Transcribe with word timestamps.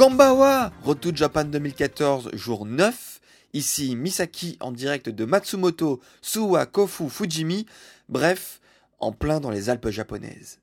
Kambawa 0.00 0.72
Retour 0.82 1.14
Japan 1.14 1.44
2014, 1.44 2.30
jour 2.32 2.64
9. 2.64 3.20
Ici 3.52 3.96
Misaki 3.96 4.56
en 4.60 4.72
direct 4.72 5.10
de 5.10 5.26
Matsumoto, 5.26 6.00
Suwa, 6.22 6.64
Kofu, 6.64 7.10
Fujimi. 7.10 7.66
Bref, 8.08 8.62
en 8.98 9.12
plein 9.12 9.40
dans 9.40 9.50
les 9.50 9.68
Alpes 9.68 9.90
japonaises. 9.90 10.59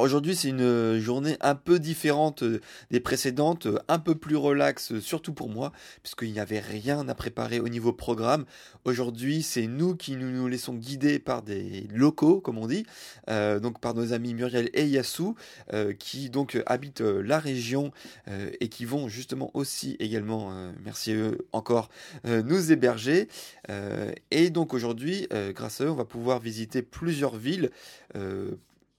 Aujourd'hui, 0.00 0.34
c'est 0.34 0.48
une 0.48 0.98
journée 0.98 1.36
un 1.42 1.54
peu 1.54 1.78
différente 1.78 2.42
euh, 2.42 2.62
des 2.90 3.00
précédentes, 3.00 3.66
euh, 3.66 3.78
un 3.88 3.98
peu 3.98 4.14
plus 4.14 4.36
relax, 4.36 4.92
euh, 4.92 5.00
surtout 5.00 5.34
pour 5.34 5.50
moi, 5.50 5.72
puisqu'il 6.02 6.32
n'y 6.32 6.40
avait 6.40 6.60
rien 6.60 7.06
à 7.06 7.14
préparer 7.14 7.60
au 7.60 7.68
niveau 7.68 7.92
programme. 7.92 8.46
Aujourd'hui, 8.86 9.42
c'est 9.42 9.66
nous 9.66 9.94
qui 9.94 10.16
nous, 10.16 10.30
nous 10.30 10.48
laissons 10.48 10.72
guider 10.72 11.18
par 11.18 11.42
des 11.42 11.86
locaux, 11.92 12.40
comme 12.40 12.56
on 12.56 12.66
dit, 12.66 12.86
donc 13.28 13.78
par 13.80 13.94
nos 13.94 14.14
amis 14.14 14.32
Muriel 14.32 14.70
et 14.72 14.86
Yasu, 14.86 15.34
qui 15.98 16.30
donc 16.30 16.58
habitent 16.66 17.00
la 17.00 17.38
région 17.38 17.92
et 18.26 18.68
qui 18.68 18.84
vont 18.84 19.08
justement 19.08 19.50
aussi 19.54 19.96
également, 20.00 20.72
merci 20.82 21.12
à 21.12 21.16
eux 21.16 21.46
encore, 21.52 21.90
nous 22.24 22.72
héberger. 22.72 23.28
et 24.30 24.50
donc 24.50 24.72
aujourd'hui, 24.72 25.28
grâce 25.54 25.80
à 25.80 25.84
eux, 25.84 25.90
on 25.90 25.96
va 25.96 26.06
pouvoir 26.06 26.38
visiter 26.40 26.82
plusieurs 26.82 27.36
villes 27.36 27.70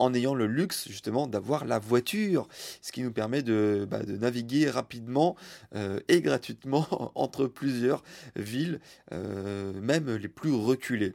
en 0.02 0.14
ayant 0.14 0.34
le 0.34 0.48
luxe 0.48 0.88
justement 0.90 1.28
d'avoir 1.28 1.66
la 1.66 1.80
voiture, 1.80 2.48
ce 2.82 2.92
qui 2.92 3.04
nous 3.04 3.12
permet 3.12 3.44
de, 3.44 3.88
bah, 3.90 4.02
naviguer 4.08 4.70
rapidement 4.70 5.36
euh, 5.76 6.00
et 6.08 6.22
gratuitement 6.22 7.12
entre 7.16 7.46
plusieurs 7.46 8.04
villes, 8.36 8.80
euh, 9.12 9.74
même 9.80 10.16
les 10.16 10.28
plus 10.28 10.54
reculées. 10.54 11.14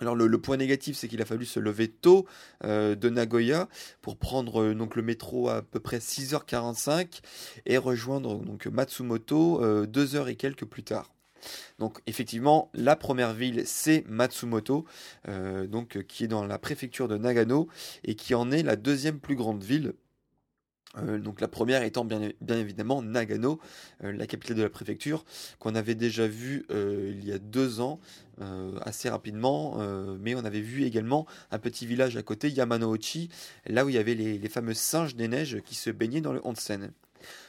Alors 0.00 0.16
le, 0.16 0.38
point 0.38 0.56
négatif, 0.56 0.96
c'est 0.96 1.06
qu'il 1.06 1.22
a 1.22 1.24
fallu 1.24 1.46
se 1.46 1.60
lever 1.60 1.86
tôt 1.86 2.26
euh, 2.64 2.96
de 2.96 3.08
Nagoya 3.08 3.68
pour 4.00 4.16
prendre 4.16 4.64
le 4.64 5.02
métro 5.02 5.48
à, 5.48 5.62
peu 5.62 5.78
près 5.78 5.98
6h45 5.98 7.20
et 7.66 7.78
rejoindre 7.78 8.38
donc 8.38 8.66
Matsumoto 8.66 9.86
2 9.86 10.16
heures 10.16 10.28
et 10.28 10.34
quelques 10.34 10.64
plus 10.64 10.82
tard. 10.82 11.12
Donc 11.78 12.00
effectivement, 12.06 12.70
la 12.74 12.96
première 12.96 13.32
ville, 13.32 13.62
c'est 13.66 14.04
Matsumoto, 14.08 14.84
euh, 15.28 15.66
donc, 15.66 16.02
qui 16.06 16.24
est 16.24 16.28
dans 16.28 16.44
la 16.44 16.58
préfecture 16.58 17.08
de 17.08 17.16
Nagano 17.16 17.68
et 18.04 18.14
qui 18.14 18.34
en 18.34 18.50
est 18.50 18.62
la 18.62 18.76
deuxième 18.76 19.18
plus 19.18 19.36
grande 19.36 19.62
ville. 19.62 19.94
Euh, 20.98 21.18
donc 21.18 21.40
la 21.40 21.48
première 21.48 21.82
étant 21.84 22.04
bien, 22.04 22.20
évidemment 22.48 23.00
Nagano, 23.00 23.58
euh, 24.04 24.12
la 24.12 24.26
capitale 24.26 24.58
de 24.58 24.62
la 24.62 24.68
préfecture, 24.68 25.24
qu'on 25.58 25.74
avait 25.74 25.94
déjà 25.94 26.26
vu 26.26 26.66
il 26.70 27.24
y 27.24 27.32
a 27.32 27.38
deux 27.38 27.80
ans 27.80 28.00
assez 28.84 29.08
rapidement, 29.08 29.78
mais 30.18 30.34
on 30.34 30.44
avait 30.44 30.60
vu 30.60 30.82
également 30.84 31.26
un 31.52 31.60
petit 31.60 31.86
village 31.86 32.16
à 32.16 32.22
côté, 32.22 32.50
Yamanouchi, 32.50 33.28
là 33.66 33.84
où 33.84 33.88
il 33.88 33.94
y 33.94 33.98
avait 33.98 34.14
les, 34.14 34.36
les 34.36 34.48
fameux 34.48 34.74
singes 34.74 35.14
des 35.14 35.28
neiges 35.28 35.60
qui 35.64 35.76
se 35.76 35.90
baignaient 35.90 36.20
dans 36.20 36.32
le 36.32 36.40
onsen. 36.44 36.90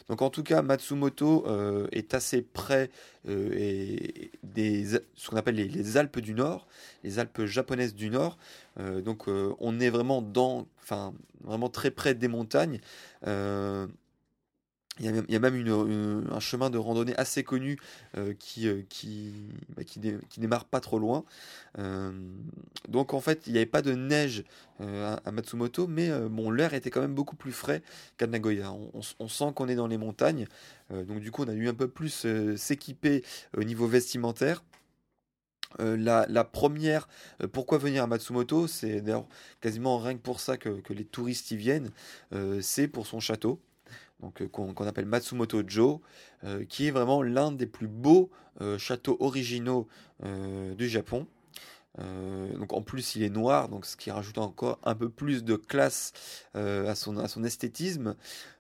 Donc 0.08 0.22
en 0.22 0.30
tout 0.30 0.44
cas, 0.44 0.62
Matsumoto 0.62 1.46
euh, 1.48 1.88
est 1.92 2.14
assez 2.14 2.42
près 2.42 2.90
euh, 3.28 4.08
des, 4.44 4.86
ce 5.16 5.30
qu'on 5.30 5.38
appelle 5.38 5.56
les, 5.56 5.98
Alpes 5.98 6.20
du 6.20 6.34
Nord, 6.34 6.68
les 7.04 7.20
Alpes 7.20 7.46
japonaises 7.46 7.96
du 7.96 8.10
Nord. 8.10 8.38
Euh, 8.80 9.02
donc 9.02 9.28
on 9.28 9.80
est 9.80 9.90
vraiment 9.90 10.22
dans, 10.22 10.68
enfin 10.82 11.14
vraiment 11.42 11.70
très 11.70 11.92
près 11.92 12.14
des 12.14 12.28
montagnes. 12.28 12.80
Il 15.00 15.06
y, 15.28 15.36
a 15.36 15.40
même, 15.40 16.28
un 16.32 16.40
chemin 16.40 16.70
de 16.70 16.78
randonnée 16.78 17.16
assez 17.16 17.44
connu 17.44 17.80
euh, 18.16 18.36
qui, 18.38 18.68
euh, 18.68 18.84
bah, 19.76 19.84
qui, 19.84 20.00
qui, 20.30 20.40
démarre 20.40 20.66
pas 20.66 20.82
trop 20.82 21.00
loin. 21.00 21.26
Euh, 21.80 22.12
donc 22.90 23.16
en 23.16 23.20
fait, 23.20 23.48
il 23.48 23.54
n'y 23.54 23.58
avait 23.58 23.66
pas 23.66 23.82
de 23.82 23.94
neige 23.94 24.44
à, 24.80 25.32
Matsumoto, 25.32 25.88
mais 25.88 26.12
l'air 26.52 26.76
était 26.76 26.92
quand 26.92 27.02
même 27.02 27.16
beaucoup 27.16 27.36
plus 27.36 27.52
frais 27.52 27.82
qu'à 28.18 28.28
Nagoya. 28.28 28.72
On, 29.20 29.28
sent 29.28 29.52
qu'on 29.56 29.68
est 29.68 29.76
dans 29.76 29.88
les 29.88 29.98
montagnes. 29.98 30.46
donc 30.92 31.22
du 31.22 31.32
coup, 31.32 31.44
on 31.44 31.48
a 31.48 31.54
dû 31.54 31.68
un 31.68 31.74
peu 31.74 31.88
plus 31.88 32.28
s'équiper 32.56 33.24
au 33.58 33.64
niveau 33.64 33.88
vestimentaire. 33.88 34.64
la, 35.80 36.44
première, 36.44 37.08
pourquoi 37.52 37.80
venir 37.80 38.04
à 38.04 38.08
Matsumoto, 38.08 38.68
c'est 38.68 39.02
d'ailleurs 39.02 39.26
quasiment 39.60 39.98
rien 39.98 40.14
que 40.14 40.22
pour 40.22 40.40
ça 40.40 40.58
que 40.58 40.94
les 40.94 41.06
touristes 41.06 41.50
y 41.50 41.58
viennent, 41.58 41.90
c'est 42.62 42.88
pour 42.88 43.08
son 43.08 43.20
château 43.20 43.60
euh, 44.42 44.48
qu'on 44.48 44.88
appelle 44.88 45.06
Matsumoto 45.06 45.64
Jo, 45.68 46.02
euh, 46.44 46.66
qui 46.66 46.88
est 46.88 46.92
vraiment 46.92 47.24
l'un 47.24 47.52
des 47.52 47.66
plus 47.66 47.88
beaux 47.88 48.30
euh, 48.62 48.78
châteaux 48.78 49.18
originaux 49.20 49.88
du 50.78 50.88
Japon. 50.88 51.28
en 51.98 52.82
plus 52.82 53.16
il 53.16 53.24
est 53.24 53.30
noir, 53.30 53.70
ce 53.84 53.98
qui 53.98 54.10
rajoute 54.10 54.38
encore 54.38 54.80
un 54.84 54.96
peu 54.96 55.10
plus 55.10 55.44
de 55.44 55.58
classe 55.58 56.14
à, 56.54 56.96
son, 56.96 57.44
esthétisme. 57.44 58.16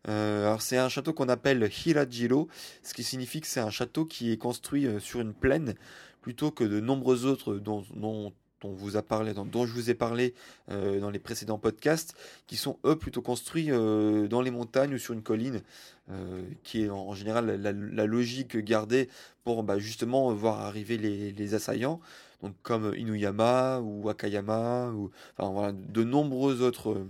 c'est 0.06 0.78
un 0.78 0.90
château 0.90 1.14
qu'on 1.14 1.30
appelle 1.30 1.70
Hirajiro, 1.86 2.50
ce 2.82 2.94
qui 2.94 3.04
signifie 3.04 3.40
que 3.40 3.48
c'est 3.48 3.62
un 3.62 3.70
château 3.70 4.04
qui 4.04 4.34
est 4.34 4.38
construit 4.38 4.88
sur 5.00 5.22
une 5.22 5.34
plaine 5.34 5.76
plutôt 6.22 6.52
que 6.52 6.66
de 6.66 6.82
nombreux 6.82 7.26
autres 7.26 7.56
dont, 7.56 7.86
dont 7.96 8.34
dont, 8.64 8.74
vous 8.74 8.98
a 8.98 9.02
parlé, 9.02 9.34
dont, 9.34 9.66
je 9.66 9.74
vous 9.74 9.90
ai 9.90 9.94
parlé 9.94 10.34
euh, 10.72 11.00
dans 11.00 11.10
les 11.10 11.20
précédents 11.20 11.58
podcasts, 11.58 12.16
qui 12.48 12.56
sont 12.56 12.80
eux 12.86 12.96
plutôt 12.96 13.22
construits 13.22 13.72
euh, 13.72 14.28
dans 14.28 14.42
les 14.42 14.52
montagnes 14.52 14.96
ou 14.96 14.98
sur 14.98 15.14
une 15.14 15.22
colline, 15.22 15.62
euh, 16.10 16.44
qui 16.64 16.84
est 16.84 16.90
en, 16.90 17.14
général 17.14 17.62
la, 17.62 18.06
logique 18.06 18.58
gardée 18.58 19.10
pour 19.44 19.64
bah, 19.64 19.78
justement 19.78 20.34
voir 20.34 20.62
arriver 20.62 20.98
les, 20.98 21.54
assaillants, 21.54 22.00
donc 22.42 22.56
comme 22.64 22.94
Inuyama 22.96 23.80
ou 23.82 24.10
Akayama, 24.10 24.90
ou 24.90 25.12
enfin, 25.38 25.74
de 25.74 26.04
nombreux 26.04 26.62
autres 26.62 27.06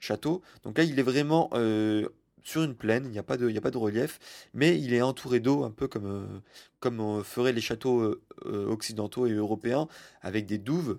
châteaux. 0.00 0.42
Donc 0.64 0.78
là, 0.78 0.84
il 0.84 0.98
est 0.98 1.02
vraiment 1.02 1.50
sur 2.44 2.62
une 2.62 2.74
plaine, 2.74 3.06
il 3.06 3.10
n'y 3.10 3.18
a, 3.18 3.22
pas 3.22 3.36
de, 3.38 3.76
relief, 3.78 4.20
mais 4.52 4.78
il 4.78 4.92
est 4.92 5.02
entouré 5.02 5.40
d'eau, 5.40 5.64
un 5.64 5.70
peu 5.70 5.88
comme, 5.88 6.06
euh, 6.06 6.40
comme 6.78 7.00
euh, 7.00 7.22
feraient 7.24 7.54
les 7.54 7.62
châteaux 7.62 8.02
euh, 8.02 8.66
occidentaux 8.66 9.26
et 9.26 9.32
européens, 9.32 9.88
avec 10.20 10.46
des 10.46 10.58
douves. 10.58 10.98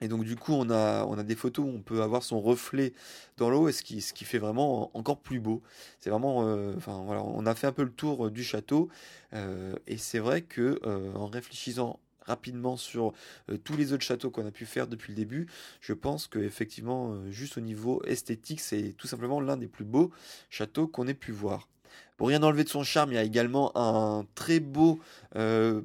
Et 0.00 0.06
donc 0.06 0.22
du 0.22 0.36
coup, 0.36 0.52
on 0.52 0.70
a, 0.70 1.04
on 1.06 1.18
a 1.18 1.24
des 1.24 1.34
photos 1.34 1.66
où 1.66 1.68
on 1.68 1.82
peut 1.82 2.02
avoir 2.02 2.22
son 2.22 2.40
reflet 2.40 2.92
dans 3.36 3.50
l'eau, 3.50 3.68
et 3.68 3.72
ce 3.72 3.82
qui, 3.82 4.00
ce 4.00 4.12
qui 4.12 4.24
fait 4.24 4.38
vraiment 4.38 4.96
encore 4.96 5.18
plus 5.20 5.40
beau. 5.40 5.60
C'est 5.98 6.10
vraiment, 6.10 6.44
voilà, 6.76 7.24
on 7.24 7.44
a 7.46 7.54
fait 7.56 7.66
un 7.66 7.72
peu 7.72 7.82
le 7.82 7.90
tour 7.90 8.30
du 8.30 8.44
château, 8.44 8.90
et 9.32 9.96
c'est 9.96 10.20
vrai 10.20 10.42
que 10.42 10.80
en 11.16 11.26
réfléchissant 11.26 11.98
rapidement 12.28 12.76
sur 12.76 13.12
euh, 13.50 13.56
tous 13.56 13.76
les 13.76 13.92
autres 13.92 14.04
châteaux 14.04 14.30
qu'on 14.30 14.46
a 14.46 14.50
pu 14.50 14.66
faire 14.66 14.86
depuis 14.86 15.12
le 15.12 15.16
début, 15.16 15.48
je 15.80 15.92
pense 15.92 16.26
que 16.26 16.38
effectivement, 16.38 17.12
euh, 17.12 17.30
juste 17.30 17.58
au 17.58 17.60
niveau 17.60 18.02
esthétique, 18.04 18.60
c'est 18.60 18.94
tout 18.96 19.06
simplement 19.06 19.40
l'un 19.40 19.56
des 19.56 19.66
plus 19.66 19.84
beaux 19.84 20.10
châteaux 20.50 20.86
qu'on 20.86 21.08
ait 21.08 21.14
pu 21.14 21.32
voir. 21.32 21.68
Pour 22.16 22.28
rien 22.28 22.42
enlever 22.42 22.64
de 22.64 22.68
son 22.68 22.84
charme, 22.84 23.12
il 23.12 23.14
y 23.14 23.18
a 23.18 23.22
également 23.22 23.76
un 23.76 24.26
très 24.34 24.60
beau 24.60 25.00
euh, 25.36 25.82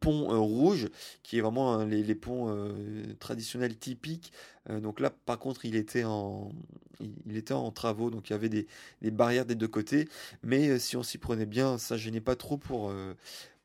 pont 0.00 0.28
rouge, 0.44 0.88
qui 1.22 1.38
est 1.38 1.40
vraiment 1.40 1.84
les, 1.84 2.14
ponts 2.14 2.74
traditionnels 3.18 3.76
typiques. 3.76 4.32
donc 4.68 5.00
là, 5.00 5.10
par 5.10 5.38
contre, 5.38 5.64
il 5.64 5.74
était 5.74 6.04
en, 6.04 6.52
il, 7.00 7.36
était 7.36 7.54
en 7.54 7.70
travaux, 7.70 8.10
donc 8.10 8.28
il 8.28 8.32
y 8.32 8.36
avait 8.36 8.50
des, 8.50 8.66
des 9.00 9.10
barrières 9.10 9.46
des 9.46 9.54
deux 9.54 9.68
côtés. 9.68 10.08
Mais 10.42 10.78
si 10.78 10.96
on 10.96 11.02
s'y 11.02 11.16
prenait 11.18 11.46
bien, 11.46 11.78
ça 11.78 11.96
gênait 11.96 12.20
pas 12.20 12.36
trop 12.36 12.58
pour 12.58 12.92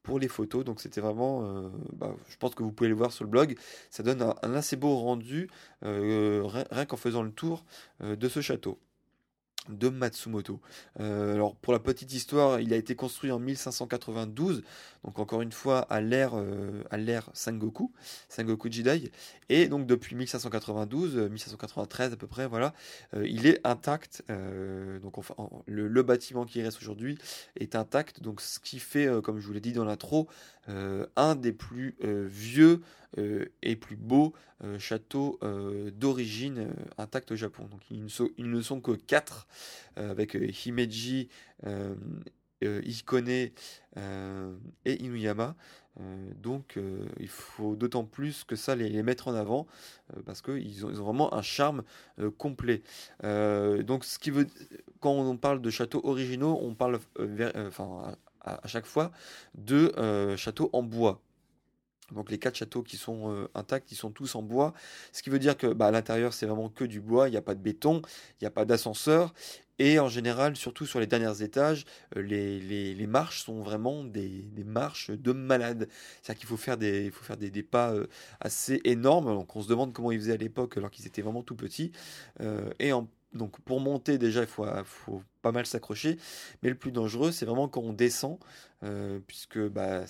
pour 0.04 0.20
les 0.20 0.28
photos. 0.28 0.64
Donc 0.64 0.82
c'était 0.82 1.02
vraiment, 1.02 1.46
euh, 1.46 1.70
bah, 1.94 2.16
je 2.30 2.38
pense 2.38 2.54
que 2.54 2.62
vous 2.62 2.72
pouvez 2.72 2.90
le 2.90 2.96
voir 2.96 3.12
sur 3.12 3.24
le 3.24 3.30
blog, 3.30 3.56
ça 3.90 4.04
donne 4.04 4.22
un, 4.22 4.54
assez 4.54 4.76
beau 4.76 4.98
rendu 4.98 5.50
euh, 5.84 6.44
rien 6.72 6.86
qu'en 6.86 6.98
faisant 6.98 7.24
le 7.24 7.32
tour 7.32 7.66
euh, 8.02 8.16
de 8.16 8.30
ce 8.30 8.42
château. 8.42 8.80
De 9.70 9.90
Matsumoto. 9.90 10.60
Euh, 11.00 11.34
alors 11.34 11.56
pour 11.56 11.74
la 11.74 11.80
petite 11.80 12.14
histoire, 12.14 12.60
il 12.60 12.74
a 12.74 12.76
été 12.76 12.96
construit 12.96 13.32
en 13.32 13.40
1592, 13.40 14.64
donc 15.04 15.20
encore 15.20 15.42
une 15.42 15.52
fois 15.52 15.80
à 15.90 16.02
l'ère 16.02 16.32
euh, 16.36 16.84
à 16.92 16.98
l'ère 16.98 17.30
Sengoku, 17.34 17.92
Sengoku 18.30 18.70
Jidai, 18.70 19.12
et 19.50 19.68
donc 19.68 19.88
depuis 19.88 20.16
1592, 20.16 21.16
1593 21.16 22.14
à 22.14 22.16
peu 22.16 22.28
près, 22.28 22.48
voilà, 22.48 22.74
euh, 23.16 23.26
il 23.28 23.48
est 23.48 23.60
intact. 23.64 24.24
donc 25.02 25.18
enfin, 25.18 25.36
le, 25.66 26.04
bâtiment 26.04 26.46
qui 26.46 26.62
reste 26.62 26.82
aujourd'hui 26.82 27.18
est 27.58 27.76
intact, 27.76 28.22
donc 28.22 28.42
ce 28.42 28.60
qui 28.60 28.80
fait, 28.80 29.08
comme 29.24 29.40
je 29.40 29.48
vous 29.48 29.54
l'ai 29.54 29.62
dit 29.62 29.72
dans 29.72 29.86
l'intro, 29.86 30.28
un 30.68 31.36
des 31.36 31.52
plus 31.52 31.96
vieux 32.02 32.82
et 33.62 33.76
plus 33.76 33.96
beaux 33.96 34.34
châteaux 34.80 35.40
d'origine 35.94 36.74
intacts 36.98 37.32
au 37.32 37.36
Japon. 37.36 37.68
Donc 37.70 37.82
ils 37.90 38.04
ne 38.04 38.62
sont, 38.62 38.82
que 38.82 38.92
quatre 38.94 39.48
avec 39.96 40.38
Himeji, 40.66 41.30
Ikone 42.62 43.30
et 43.30 43.52
Inuyama. 44.86 45.56
donc 46.42 46.80
il 47.20 47.28
faut 47.28 47.76
d'autant 47.76 48.06
plus 48.06 48.44
que 48.46 48.56
ça 48.56 48.76
les, 48.76 49.04
mettre 49.04 49.28
en 49.28 49.36
avant 49.36 49.68
parce 50.26 50.42
qu'ils 50.42 50.86
ont, 50.86 50.90
ont, 50.90 51.04
vraiment 51.04 51.34
un 51.34 51.42
charme 51.42 51.84
complet. 52.38 52.84
donc 53.22 54.06
ce 54.06 54.18
qui 54.18 54.32
veut 54.32 54.48
quand 55.04 55.12
on 55.12 55.36
parle 55.36 55.62
de 55.62 55.70
châteaux 55.70 56.00
originaux, 56.06 56.58
on 56.62 56.76
parle 56.76 56.98
à, 58.44 58.68
chaque 58.68 58.86
fois 58.86 59.12
de 59.56 59.94
châteaux 60.38 60.70
en 60.74 60.84
bois. 60.84 61.22
Donc 62.12 62.30
les 62.30 62.38
quatre 62.38 62.56
châteaux 62.56 62.84
qui 62.84 62.98
sont 62.98 63.48
intacts, 63.56 63.92
ils 63.92 63.96
sont 63.96 64.12
tous 64.12 64.36
en 64.36 64.42
bois. 64.42 64.74
Ce 65.12 65.24
qui 65.24 65.30
veut 65.30 65.40
dire 65.40 65.58
que 65.58 65.68
bah, 65.68 65.88
à 65.88 65.92
l'intérieur, 65.92 66.34
c'est 66.34 66.46
vraiment 66.46 66.70
que 66.70 66.84
du 66.84 67.02
bois, 67.02 67.28
il 67.28 67.32
n'y 67.32 67.38
a 67.38 67.42
pas 67.42 67.56
de 67.56 67.62
béton, 67.62 68.02
il 68.40 68.44
n'y 68.44 68.48
a 68.48 68.52
pas 68.52 68.66
d'ascenseur. 68.66 69.34
Et 69.80 69.98
en 70.00 70.08
général, 70.08 70.56
surtout 70.56 70.86
sur 70.86 71.00
les 71.00 71.08
derniers 71.08 71.42
étages, 71.42 71.86
les, 72.16 72.60
les, 72.60 73.08
marches 73.08 73.44
sont 73.44 73.62
vraiment 73.62 74.04
des, 74.04 74.28
des 74.28 74.64
marches 74.64 75.10
de 75.10 75.32
malade. 75.32 75.90
C'est-à-dire 76.22 76.40
qu'il 76.40 76.50
faut 76.50 76.58
faire 76.58 76.78
des, 76.78 77.06
il 77.06 77.12
faut 77.12 77.24
faire 77.24 77.38
des, 77.38 77.50
des 77.50 77.64
pas 77.64 77.94
assez 78.40 78.82
énormes. 78.84 79.26
Donc 79.26 79.56
on 79.56 79.62
se 79.64 79.68
demande 79.68 79.92
comment 79.92 80.12
ils 80.12 80.20
faisaient 80.20 80.34
à 80.34 80.38
l'époque 80.38 80.78
alors 80.78 80.92
qu'ils 80.92 81.08
étaient 81.08 81.24
vraiment 81.24 81.42
tout 81.42 81.56
petits. 81.56 81.92
et 82.80 82.94
en 82.94 83.08
donc 83.34 83.60
pour 83.62 83.80
monter 83.80 84.18
déjà, 84.18 84.42
il 84.42 84.48
faut, 84.48 84.66
pas 85.42 85.52
mal 85.52 85.66
s'accrocher. 85.66 86.18
Mais 86.62 86.70
le 86.70 86.76
plus 86.76 86.92
dangereux, 86.92 87.32
c'est 87.32 87.46
vraiment 87.46 87.68
quand 87.68 87.82
on 87.82 87.94
descend, 87.94 88.38
euh, 88.84 89.20
puisque 89.28 89.60
bah, 89.60 90.04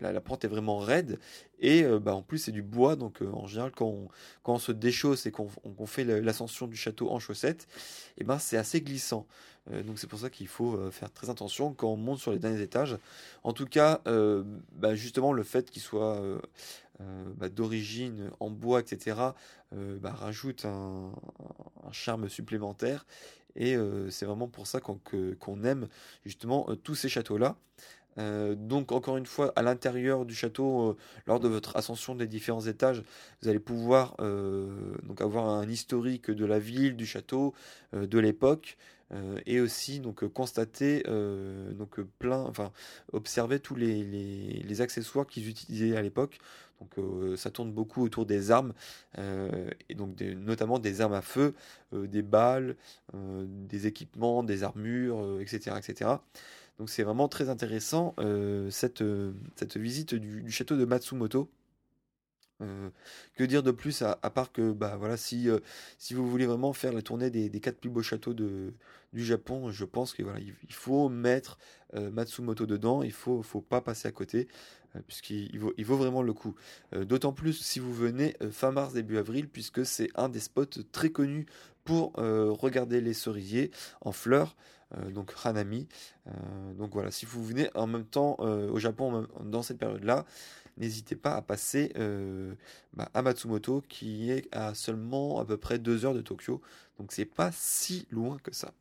la, 0.00 0.12
la, 0.12 0.20
pente 0.20 0.44
est 0.44 0.48
vraiment 0.48 0.78
raide. 0.78 1.18
Et 1.58 1.82
euh, 1.84 1.98
bah, 1.98 2.14
en 2.14 2.22
plus, 2.22 2.38
c'est 2.38 2.52
du 2.52 2.62
bois. 2.62 2.94
Donc 2.94 3.22
euh, 3.22 3.30
en 3.32 3.46
général, 3.46 3.72
quand 3.72 4.08
on, 4.44 4.58
se 4.58 4.72
déchausse 4.72 5.26
et 5.26 5.32
qu'on 5.32 5.86
fait 5.86 6.04
l'ascension 6.04 6.66
du 6.66 6.76
château 6.76 7.10
en 7.10 7.18
chaussettes, 7.18 7.66
et 8.16 8.22
eh 8.22 8.24
ben, 8.24 8.38
c'est 8.38 8.56
assez 8.56 8.80
glissant. 8.80 9.26
donc 9.84 9.98
c'est 9.98 10.06
pour 10.06 10.20
ça 10.20 10.30
qu'il 10.30 10.48
faut 10.48 10.90
faire 10.90 11.12
très 11.12 11.28
attention 11.28 11.74
quand 11.74 11.88
on 11.88 11.96
monte 11.96 12.18
sur 12.18 12.32
les 12.32 12.38
derniers 12.38 12.62
étages. 12.62 12.96
En 13.42 13.52
tout 13.52 13.66
cas, 13.66 14.00
bah, 14.72 14.94
justement, 14.94 15.32
le 15.32 15.42
fait 15.42 15.70
qu'il 15.70 15.82
soit 15.82 16.20
bah, 16.98 17.48
d'origine 17.48 18.30
en 18.40 18.50
bois, 18.50 18.80
etc., 18.80 19.16
bah, 19.72 20.12
rajoute 20.12 20.64
un, 20.64 21.12
charme 21.92 22.28
supplémentaire. 22.28 23.06
Et 23.54 23.76
c'est 24.10 24.26
vraiment 24.26 24.48
pour 24.48 24.66
ça 24.66 24.80
qu'on 24.80 25.64
aime 25.64 25.88
justement 26.24 26.66
tous 26.82 26.94
ces 26.94 27.08
châteaux-là. 27.08 27.56
donc 28.56 28.92
encore 28.92 29.16
une 29.16 29.26
fois, 29.26 29.52
à 29.56 29.62
l'intérieur 29.62 30.26
du 30.26 30.34
château, 30.34 30.96
lors 31.26 31.40
de 31.40 31.48
votre 31.48 31.76
ascension 31.76 32.14
des 32.14 32.26
différents 32.26 32.66
étages, 32.66 33.02
vous 33.40 33.48
allez 33.48 33.60
pouvoir 33.60 34.16
donc 34.18 35.20
avoir 35.20 35.48
un 35.48 35.68
historique 35.68 36.30
de 36.30 36.44
la 36.44 36.58
ville, 36.58 36.96
du 36.96 37.06
château, 37.06 37.54
de 37.92 38.18
l'époque, 38.18 38.76
et 39.46 39.60
aussi 39.60 40.00
donc 40.00 40.26
constater 40.28 41.04
donc 41.72 42.00
plein, 42.18 42.42
enfin 42.42 42.72
observer 43.12 43.60
tous 43.60 43.76
les, 43.76 44.02
les 44.02 44.80
accessoires 44.80 45.26
qu'ils 45.26 45.48
utilisaient 45.48 45.96
à 45.96 46.02
l'époque. 46.02 46.38
Donc 46.80 46.98
euh, 46.98 47.36
ça 47.36 47.50
tourne 47.50 47.72
beaucoup 47.72 48.02
autour 48.02 48.26
des 48.26 48.50
armes, 48.50 48.72
euh, 49.18 49.70
et 49.88 49.94
donc 49.94 50.20
notamment 50.20 50.78
des 50.78 51.00
armes 51.00 51.14
à 51.14 51.22
feu, 51.22 51.54
euh, 51.92 52.06
des 52.06 52.22
balles, 52.22 52.76
des 53.14 53.86
équipements, 53.86 54.42
des 54.42 54.62
armures, 54.62 55.40
etc., 55.40 55.76
etc. 55.78 56.10
Donc 56.78 56.90
c'est 56.90 57.02
vraiment 57.02 57.28
très 57.28 57.48
intéressant 57.48 58.14
cette, 58.70 59.02
cette 59.56 59.76
visite 59.76 60.14
du, 60.14 60.50
château 60.50 60.76
de 60.76 60.84
Matsumoto. 60.84 61.48
Que 62.58 63.44
dire 63.44 63.62
de 63.62 63.70
plus 63.70 64.02
à, 64.02 64.16
part 64.30 64.50
que 64.50 64.72
bah 64.72 64.96
voilà 64.96 65.16
si 65.16 65.48
si 65.98 66.14
vous 66.14 66.28
voulez 66.28 66.46
vraiment 66.46 66.72
faire 66.72 66.92
la 66.92 67.02
tournée 67.02 67.28
des, 67.28 67.50
des 67.50 67.60
quatre 67.60 67.78
plus 67.78 67.90
beaux 67.90 68.02
châteaux 68.02 68.32
de, 68.32 68.72
du 69.12 69.24
Japon, 69.24 69.70
je 69.70 69.84
pense 69.84 70.14
que 70.14 70.22
voilà 70.22 70.40
il, 70.40 70.72
faut 70.72 71.08
mettre 71.08 71.58
Matsumoto 71.92 72.64
dedans, 72.64 73.02
il 73.02 73.12
faut 73.12 73.42
faut 73.42 73.60
pas 73.60 73.80
passer 73.80 74.08
à 74.08 74.12
côté. 74.12 74.48
Euh, 74.96 75.00
puisqu'il 75.06 75.58
vaut, 75.58 75.72
il 75.76 75.84
vaut 75.84 75.96
vraiment 75.96 76.22
le 76.22 76.32
coup. 76.32 76.54
Euh, 76.94 77.04
d'autant 77.04 77.32
plus 77.32 77.52
si 77.52 77.78
vous 77.78 77.94
venez 77.94 78.36
euh, 78.42 78.50
fin 78.50 78.70
mars, 78.70 78.92
début 78.92 79.18
avril, 79.18 79.48
puisque 79.48 79.84
c'est 79.84 80.08
un 80.14 80.28
des 80.28 80.40
spots 80.40 80.82
très 80.92 81.10
connus 81.10 81.46
pour 81.84 82.14
regarder 82.14 83.00
les 83.00 83.14
cerisiers 83.14 83.70
en 84.00 84.10
fleurs. 84.10 84.56
donc 85.10 85.32
Hanami. 85.44 85.86
donc 86.74 86.92
voilà, 86.92 87.12
si 87.12 87.24
vous 87.24 87.44
venez 87.44 87.70
en 87.76 87.86
même 87.86 88.04
temps 88.04 88.40
au 88.40 88.80
Japon 88.80 89.28
dans 89.44 89.62
cette 89.62 89.78
période-là, 89.78 90.24
n'hésitez 90.76 91.16
pas 91.16 91.34
à 91.34 91.42
passer 91.42 91.92
bah, 92.94 93.08
à 93.14 93.22
Matsumoto 93.22 93.82
qui 93.88 94.30
est 94.30 94.48
à 94.54 94.74
seulement 94.74 95.40
à 95.40 95.44
peu 95.44 95.56
près 95.56 95.78
deux 95.78 96.04
heures 96.04 96.14
de 96.14 96.20
Tokyo. 96.20 96.60
Donc 96.98 97.12
c'est 97.12 97.24
pas 97.24 97.50
si 97.52 98.06
loin 98.10 98.38
que 98.42 98.54
ça. 98.54 98.72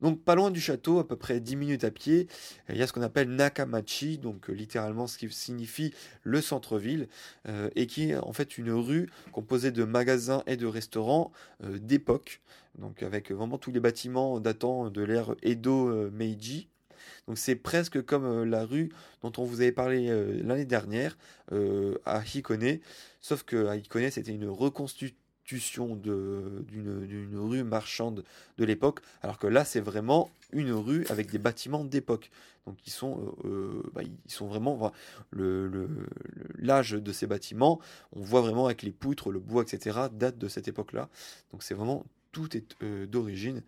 Donc 0.00 0.22
pas 0.22 0.34
loin 0.34 0.50
du 0.50 0.60
château, 0.60 0.98
à 0.98 1.06
peu 1.06 1.16
près 1.16 1.40
10 1.40 1.56
minutes 1.56 1.84
à 1.84 1.90
pied, 1.90 2.28
il 2.68 2.76
y 2.76 2.82
a 2.82 2.86
ce 2.86 2.92
qu'on 2.92 3.00
appelle 3.00 3.30
Nakamachi, 3.30 4.18
donc 4.18 4.50
euh, 4.50 4.52
littéralement 4.52 5.06
ce 5.06 5.16
qui 5.18 5.30
signifie 5.30 5.94
le 6.22 6.42
centre-ville, 6.42 7.08
euh, 7.48 7.70
et 7.74 7.86
qui 7.86 8.10
est 8.10 8.16
en 8.16 8.32
fait 8.32 8.58
une 8.58 8.70
rue 8.70 9.08
composée 9.32 9.70
de 9.70 9.84
magasins 9.84 10.42
et 10.46 10.58
de 10.58 10.66
restaurants 10.66 11.32
euh, 11.62 11.78
d'époque, 11.78 12.42
donc 12.78 13.02
avec 13.02 13.30
vraiment 13.30 13.56
tous 13.56 13.72
les 13.72 13.80
bâtiments 13.80 14.40
datant 14.40 14.90
de 14.90 15.02
l'ère 15.02 15.34
Edo 15.42 16.10
Meiji. 16.10 16.68
Donc 17.26 17.38
c'est 17.38 17.56
presque 17.56 18.02
comme 18.02 18.44
la 18.44 18.64
rue 18.64 18.90
dont 19.22 19.32
on 19.38 19.44
vous 19.44 19.60
avait 19.60 19.72
parlé 19.72 20.08
l'année 20.42 20.66
dernière 20.66 21.16
à 22.04 22.22
Hikone, 22.22 22.78
sauf 23.20 23.44
que 23.44 23.66
à 23.66 23.76
Hikone 23.76 24.10
c'était 24.10 24.32
une 24.32 24.48
reconstruction 24.48 25.96
d'une 25.96 27.38
rue 27.38 27.64
marchande 27.64 28.24
de 28.58 28.64
l'époque, 28.64 29.00
alors 29.22 29.38
que 29.38 29.46
là 29.46 29.64
c'est 29.64 29.80
vraiment 29.80 30.30
une 30.52 30.72
rue 30.72 31.06
avec 31.08 31.30
des 31.30 31.38
bâtiments 31.38 31.84
d'époque. 31.84 32.30
Donc 32.66 32.76
ils 32.86 32.90
sont, 32.90 33.34
euh, 33.44 33.48
euh, 33.48 33.82
bah, 33.92 34.02
vraiment 34.40 34.92
l'âge 35.32 36.94
le, 36.94 37.00
de 37.00 37.12
ces 37.12 37.26
bâtiments, 37.26 37.78
on 38.12 38.22
voit 38.22 38.40
vraiment 38.40 38.66
avec 38.66 38.82
les 38.82 38.92
poutres, 38.92 39.30
le 39.30 39.38
bois, 39.38 39.62
etc. 39.62 40.08
date 40.12 40.38
de 40.38 40.48
cette 40.48 40.68
époque-là. 40.68 41.08
Donc 41.52 41.62
c'est 41.62 41.74
vraiment 41.74 42.04
tout 42.32 42.56
est 42.56 42.74
euh, 42.82 43.06
d'origine. 43.06 43.62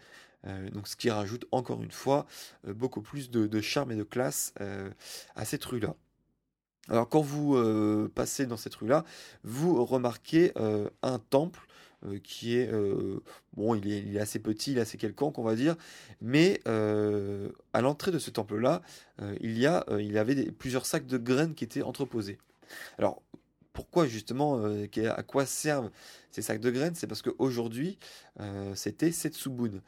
Donc 0.44 0.86
ce 0.86 0.96
qui 0.96 1.10
rajoute 1.10 1.44
encore 1.50 1.82
une 1.82 1.90
fois 1.90 2.26
beaucoup 2.66 3.02
plus 3.02 3.30
de, 3.30 3.60
charme 3.60 3.92
et 3.92 3.96
de 3.96 4.04
classe 4.04 4.54
à 5.34 5.44
cette 5.44 5.64
rue-là. 5.64 5.96
Alors 6.88 7.08
quand 7.08 7.20
vous 7.20 7.56
euh, 7.56 8.10
passez 8.14 8.46
dans 8.46 8.56
cette 8.56 8.74
rue-là, 8.74 9.04
vous 9.42 9.84
remarquez 9.84 10.52
euh, 10.56 10.88
un 11.02 11.18
temple 11.18 11.60
euh, 12.04 12.18
qui 12.22 12.56
est 12.56 12.70
bon, 13.54 13.74
il 13.74 14.16
est, 14.16 14.20
assez 14.20 14.38
petit, 14.38 14.72
il 14.72 14.78
est 14.78 14.82
assez 14.82 14.98
quelconque, 14.98 15.38
on 15.38 15.42
va 15.42 15.56
dire, 15.56 15.76
mais 16.20 16.60
à 16.66 17.80
l'entrée 17.80 18.12
de 18.12 18.18
ce 18.18 18.30
temple-là, 18.30 18.82
il 19.40 19.58
y 19.58 19.66
a, 19.66 19.84
il 19.98 20.12
y 20.12 20.18
avait 20.18 20.50
plusieurs 20.52 20.86
sacs 20.86 21.06
de 21.06 21.18
graines 21.18 21.54
qui 21.54 21.64
étaient 21.64 21.82
entreposés. 21.82 22.38
Alors 22.98 23.22
pourquoi 23.72 24.06
justement, 24.06 24.62
à 24.62 25.22
quoi 25.22 25.44
servent 25.44 25.90
ces 26.30 26.42
sacs 26.42 26.60
de 26.60 26.70
graines? 26.70 26.94
C'est 26.94 27.06
parce 27.06 27.22
qu'aujourd'hui, 27.22 27.98
c'était 28.74 29.10
Setsubun. 29.10 29.80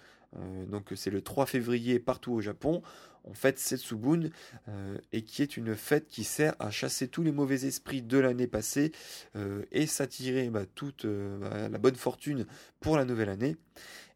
Donc 0.66 0.92
c'est 0.94 1.10
le 1.10 1.22
3 1.22 1.46
février 1.46 1.98
partout 1.98 2.32
au 2.32 2.40
Japon 2.40 2.82
en 3.28 3.34
fait 3.34 3.58
Setsubun, 3.58 4.30
euh, 4.68 4.98
et 5.12 5.22
qui 5.22 5.42
est 5.42 5.56
une 5.56 5.74
fête 5.74 6.06
qui 6.08 6.24
sert 6.24 6.54
à 6.58 6.70
chasser 6.70 7.08
tous 7.08 7.22
les 7.22 7.32
mauvais 7.32 7.66
esprits 7.66 8.02
de 8.02 8.18
l'année 8.18 8.46
passée 8.46 8.92
euh, 9.36 9.64
et 9.72 9.86
s'attirer 9.86 10.48
bah, 10.48 10.64
toute 10.74 11.04
euh, 11.04 11.38
bah, 11.38 11.68
la 11.68 11.78
bonne 11.78 11.96
fortune 11.96 12.46
pour 12.80 12.96
la 12.96 13.04
nouvelle 13.04 13.28
année. 13.28 13.56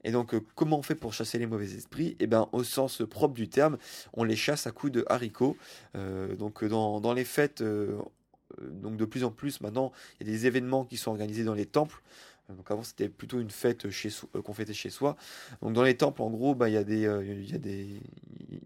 Et 0.05 0.11
donc, 0.11 0.35
comment 0.57 0.79
on 0.79 0.83
fait 0.83 0.97
pour 0.97 1.15
chasser 1.15 1.39
les 1.39 1.47
mauvais 1.47 1.73
esprits? 1.75 2.17
Eh 2.19 2.27
bien, 2.27 2.49
au 2.51 2.65
sens 2.65 3.03
propre 3.09 3.35
du 3.35 3.49
terme, 3.49 3.79
on 4.15 4.25
les 4.25 4.35
chasse 4.35 4.67
à 4.67 4.73
coups 4.73 4.93
de 4.93 5.05
haricots. 5.09 5.57
donc, 5.95 6.65
dans, 6.65 7.01
dans, 7.01 7.13
les 7.13 7.25
fêtes, 7.25 7.63
donc 7.63 8.97
de 8.97 9.05
plus 9.05 9.23
en 9.23 9.31
plus 9.31 9.61
maintenant, 9.61 9.93
il 10.19 10.27
y 10.27 10.31
a 10.31 10.33
des 10.33 10.47
événements 10.47 10.85
qui 10.85 10.97
sont 10.97 11.13
organisés 11.13 11.45
dans 11.45 11.55
les 11.55 11.67
temples. 11.67 12.03
Donc 12.49 12.71
avant 12.71 12.83
c'était 12.83 13.09
plutôt 13.09 13.41
une 13.41 13.51
fête 13.51 13.91
chez 13.91 14.11
euh, 14.35 14.43
qu'on 14.43 14.53
fêtait 14.53 14.75
chez 14.75 14.91
soi. 14.91 15.17
Donc 15.63 15.73
dans 15.73 15.83
les 15.83 15.97
temples 15.97 16.23
en 16.23 16.31
gros 16.31 16.55
bah 16.55 16.69
il 16.69 16.75
y 16.75 16.77
a 16.77 16.85
des 16.85 17.07
euh, 17.07 17.23
il 17.25 17.51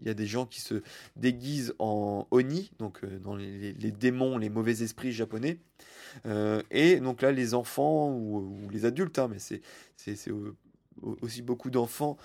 y 0.05 0.09
a 0.09 0.13
des 0.13 0.25
gens 0.25 0.45
qui 0.45 0.61
se 0.61 0.81
déguisent 1.15 1.73
en 1.79 2.27
oni 2.31 2.71
donc 2.79 3.03
euh, 3.03 3.19
dans 3.19 3.35
les, 3.35 3.73
démons 3.73 4.37
les 4.37 4.49
mauvais 4.49 4.81
esprits 4.81 5.11
japonais. 5.11 5.59
et 6.71 6.99
donc 6.99 7.21
là 7.21 7.31
les 7.31 7.53
enfants 7.53 8.11
ou, 8.11 8.67
les 8.71 8.85
adultes 8.85 9.19
hein, 9.19 9.29
mais 9.29 9.39
c'est 9.39 9.61
aussi 11.21 11.41
beaucoup 11.41 11.69
d'enfants 11.69 12.17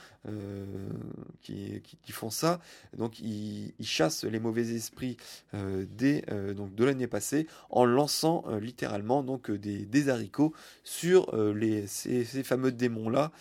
qui, 1.41 1.83
qui, 1.83 2.12
font 2.12 2.31
ça. 2.31 2.61
Donc 2.97 3.19
ils, 3.21 3.73
chassent 3.83 4.25
les 4.25 4.38
mauvais 4.38 4.75
esprits 4.75 5.17
dès, 5.52 6.25
donc 6.55 6.75
de 6.75 6.85
l'année 6.85 7.07
passée 7.07 7.47
en 7.71 7.85
lançant 7.85 8.45
littéralement 8.61 9.23
donc 9.23 9.50
des, 9.50 9.85
des, 9.85 10.09
haricots 10.09 10.52
sur 10.85 11.35
les, 11.37 11.87
ces, 11.87 12.25
ces 12.25 12.43
fameux 12.43 12.73
démons 12.73 13.09
là. 13.11 13.33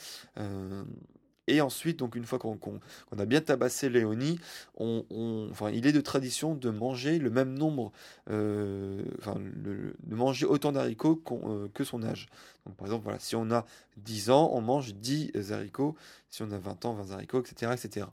Et 1.51 1.59
ensuite, 1.59 1.99
donc 1.99 2.15
une 2.15 2.23
fois 2.23 2.39
qu'on 2.39 2.79
a 3.17 3.25
bien 3.25 3.41
tabassé 3.41 3.89
Léonie, 3.89 4.39
on, 4.77 5.03
enfin, 5.51 5.69
il 5.69 5.85
est 5.85 5.91
de 5.91 5.99
tradition 5.99 6.55
de 6.55 6.69
manger 6.69 7.19
le 7.19 7.29
même 7.29 7.57
nombre, 7.57 7.91
euh, 8.29 9.03
de 9.27 10.15
manger 10.15 10.45
autant 10.45 10.71
d'haricots 10.71 11.21
euh, 11.29 11.67
que 11.73 11.83
son 11.83 12.03
âge. 12.03 12.27
Donc, 12.65 12.77
par 12.77 12.87
exemple, 12.87 13.03
voilà, 13.03 13.19
si 13.19 13.35
on 13.35 13.51
a 13.51 13.65
10 13.97 14.29
ans, 14.29 14.49
on 14.53 14.61
mange 14.61 14.93
10 14.93 15.51
haricots. 15.51 15.97
Si 16.29 16.41
on 16.41 16.51
a 16.51 16.57
20 16.57 16.85
ans, 16.85 16.93
20 16.93 17.13
haricots, 17.15 17.41
etc. 17.41 17.73
etc. 17.73 18.05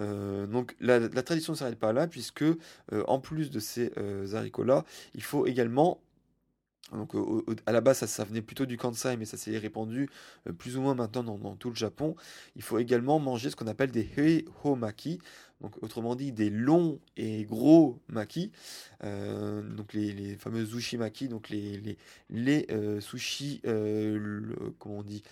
Euh, 0.00 0.46
donc 0.46 0.76
la, 0.80 0.98
la 0.98 1.22
tradition 1.22 1.54
ne 1.54 1.56
s'arrête 1.56 1.78
pas 1.78 1.94
là, 1.94 2.06
puisque 2.06 2.44
en 3.06 3.18
plus 3.18 3.50
de 3.50 3.60
ces 3.60 3.92
haricots-là, 4.34 4.84
il 5.14 5.22
faut 5.22 5.46
également 5.46 6.00
donc, 6.92 7.14
à 7.66 7.72
la 7.72 7.80
base, 7.80 8.04
ça, 8.04 8.24
venait 8.24 8.42
plutôt 8.42 8.66
du 8.66 8.76
Kansai, 8.76 9.16
mais 9.16 9.24
ça 9.24 9.36
s'est 9.36 9.56
répandu 9.58 10.08
euh, 10.46 10.52
plus 10.52 10.76
ou 10.76 10.82
moins 10.82 10.94
maintenant 10.94 11.22
dans, 11.38 11.56
tout 11.56 11.70
le 11.70 11.76
Japon. 11.76 12.14
Il 12.56 12.62
faut 12.62 12.78
également 12.78 13.18
manger 13.18 13.50
ce 13.50 13.56
qu'on 13.56 13.66
appelle 13.66 13.90
des 13.90 14.08
heiho-maki, 14.16 15.18
donc 15.60 15.82
autrement 15.82 16.14
dit 16.14 16.30
des 16.30 16.50
longs 16.50 17.00
et 17.16 17.44
gros 17.44 17.98
maki, 18.08 18.52
euh, 19.02 19.62
donc 19.62 19.94
les, 19.94 20.36
fameux 20.36 20.66
sushi 20.66 20.98
maki, 20.98 21.28
donc 21.28 21.48
les, 21.48 21.96
les, 22.28 22.66
euh, 22.70 23.00
sushis, 23.00 23.62
comment 24.78 24.98
on 24.98 25.02
dit, 25.02 25.22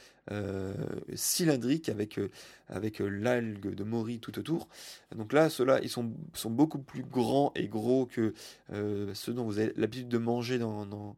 cylindriques 1.15 1.89
avec, 1.89 2.21
avec 2.69 3.01
l'algue 3.01 3.75
de 3.75 3.85
mori 3.85 4.21
tout 4.21 4.39
autour. 4.39 4.69
Donc 5.15 5.33
là, 5.33 5.51
ceux-là, 5.51 5.81
ils 5.83 5.89
sont, 5.89 6.13
sont 6.33 6.51
beaucoup 6.51 6.79
plus 6.79 7.03
grands 7.03 7.53
et 7.55 7.69
gros 7.69 8.07
que 8.07 8.33
ceux 8.71 9.33
dont 9.33 9.45
vous 9.45 9.59
avez 9.59 9.73
l'habitude 9.77 10.09
de 10.09 10.19
manger 10.19 10.59
dans 10.59 11.17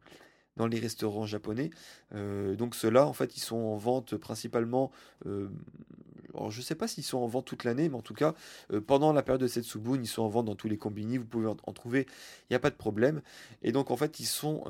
dans 0.57 0.67
les 0.67 0.79
restaurants 0.79 1.25
japonais. 1.25 1.69
Euh, 2.13 2.55
donc 2.55 2.75
ceux-là, 2.75 3.05
en 3.05 3.13
fait, 3.13 3.35
ils 3.37 3.41
sont 3.41 3.57
en 3.57 3.77
vente 3.77 4.15
principalement. 4.17 4.91
Euh, 5.25 5.49
je 6.49 6.59
ne 6.59 6.63
sais 6.63 6.75
pas 6.75 6.87
s'ils 6.87 7.03
sont 7.03 7.17
en 7.17 7.27
vente 7.27 7.45
toute 7.45 7.63
l'année, 7.63 7.89
mais 7.89 7.95
en 7.95 8.01
tout 8.01 8.13
cas, 8.13 8.33
euh, 8.71 8.81
pendant 8.81 9.13
la 9.13 9.23
période 9.23 9.41
de 9.41 9.47
Setsubun, 9.47 9.99
ils 10.01 10.07
sont 10.07 10.23
en 10.23 10.29
vente 10.29 10.45
dans 10.45 10.55
tous 10.55 10.67
les 10.67 10.77
combini. 10.77 11.17
Vous 11.17 11.25
pouvez 11.25 11.47
en, 11.47 11.55
trouver, 11.55 12.07
il 12.43 12.53
n'y 12.53 12.55
a 12.55 12.59
pas 12.59 12.69
de 12.69 12.75
problème. 12.75 13.21
Et 13.63 13.71
donc, 13.71 13.91
en 13.91 13.97
fait, 13.97 14.19
ils 14.19 14.25
sont, 14.25 14.63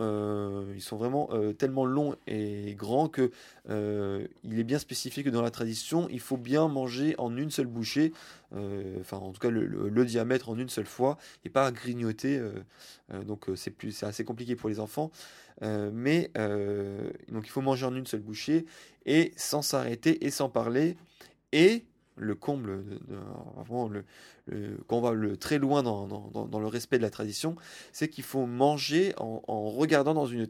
sont 0.79 0.97
vraiment 0.97 1.29
tellement 1.57 1.85
longs 1.85 2.15
et 2.27 2.75
grands 2.75 3.09
que 3.09 3.31
il 3.67 4.59
est 4.59 4.63
bien 4.63 4.79
spécifié 4.79 5.23
que 5.23 5.29
dans 5.29 5.41
la 5.41 5.51
tradition, 5.51 6.07
il 6.09 6.19
faut 6.19 6.37
bien 6.37 6.67
manger 6.67 7.15
en 7.17 7.35
une 7.35 7.51
seule 7.51 7.67
bouchée. 7.67 8.13
Enfin, 8.99 9.17
en 9.17 9.31
tout 9.31 9.39
cas, 9.39 9.49
le, 9.49 10.05
diamètre 10.05 10.49
en 10.49 10.57
une 10.57 10.69
seule 10.69 10.85
fois 10.85 11.17
et 11.43 11.49
pas 11.49 11.71
grignoter. 11.71 12.41
donc, 13.25 13.47
c'est 13.55 13.73
c'est 13.91 14.05
assez 14.05 14.23
compliqué 14.23 14.55
pour 14.55 14.69
les 14.69 14.79
enfants. 14.79 15.11
Euh, 15.61 15.89
mais 15.93 16.31
euh, 16.37 17.09
donc 17.29 17.47
il 17.47 17.49
faut 17.49 17.61
manger 17.61 17.85
en 17.85 17.95
une 17.95 18.05
seule 18.05 18.19
bouchée 18.21 18.65
et 19.05 19.31
sans 19.37 19.61
s'arrêter 19.61 20.25
et 20.25 20.31
sans 20.31 20.49
parler. 20.49 20.97
Et 21.55 21.85
le 22.17 22.35
comble, 22.35 22.83
qu'on 24.87 25.01
va 25.01 25.13
très 25.37 25.57
loin 25.57 25.83
dans, 25.83 26.59
le 26.59 26.67
respect 26.67 26.97
de 26.97 27.01
la 27.01 27.09
tradition, 27.09 27.55
c'est 27.91 28.09
qu'il 28.09 28.23
faut 28.23 28.45
manger 28.45 29.13
en, 29.17 29.69
regardant 29.69 30.13
dans 30.13 30.25
une, 30.25 30.47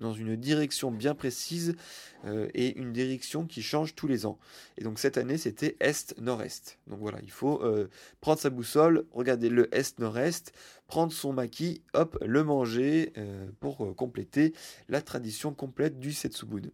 dans 0.00 0.12
une 0.12 0.36
direction 0.36 0.90
bien 0.90 1.14
précise 1.14 1.76
euh, 2.24 2.48
et 2.54 2.76
une 2.78 2.92
direction 2.92 3.46
qui 3.46 3.62
change 3.62 3.94
tous 3.94 4.08
les 4.08 4.26
ans. 4.26 4.38
Et 4.76 4.84
donc 4.84 4.98
cette 4.98 5.18
année, 5.18 5.38
c'était 5.38 5.76
est-nord-est. 5.80 6.78
Donc 6.86 6.98
voilà, 7.00 7.18
il 7.22 7.30
faut 7.30 7.62
euh, 7.62 7.88
prendre 8.20 8.40
sa 8.40 8.50
boussole, 8.50 9.04
regarder 9.12 9.50
le 9.50 9.74
est-nord-est, 9.74 10.52
prendre 10.88 11.12
son 11.12 11.32
maquis, 11.32 11.82
hop, 11.94 12.18
le 12.24 12.42
manger 12.42 13.12
euh, 13.18 13.46
pour 13.60 13.94
compléter 13.96 14.52
la 14.88 15.00
tradition 15.00 15.52
complète 15.52 15.98
du 15.98 16.12
Setsubun. 16.12 16.70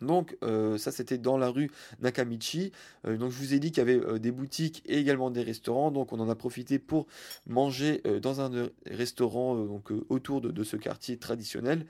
Donc 0.00 0.36
euh, 0.42 0.78
ça 0.78 0.90
c'était 0.90 1.18
dans 1.18 1.38
la 1.38 1.48
rue 1.48 1.70
Nakamichi. 2.00 2.72
Euh, 3.06 3.16
donc 3.16 3.30
je 3.30 3.38
vous 3.38 3.54
ai 3.54 3.58
dit 3.58 3.70
qu'il 3.70 3.78
y 3.78 3.80
avait 3.80 4.00
euh, 4.00 4.18
des 4.18 4.32
boutiques 4.32 4.82
et 4.86 4.98
également 4.98 5.30
des 5.30 5.42
restaurants. 5.42 5.90
Donc 5.90 6.12
on 6.12 6.20
en 6.20 6.28
a 6.28 6.34
profité 6.34 6.78
pour 6.78 7.06
manger 7.46 8.02
dans 8.20 8.40
un 8.40 8.70
restaurant 8.86 9.56
donc 9.64 9.92
autour 10.08 10.40
de, 10.40 10.64
ce 10.64 10.76
quartier 10.76 11.16
traditionnel. 11.16 11.86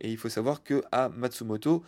et 0.00 0.10
il 0.10 0.16
faut 0.16 0.28
savoir 0.28 0.62
que 0.62 0.82
à 0.92 1.08
Matsumoto 1.08 1.82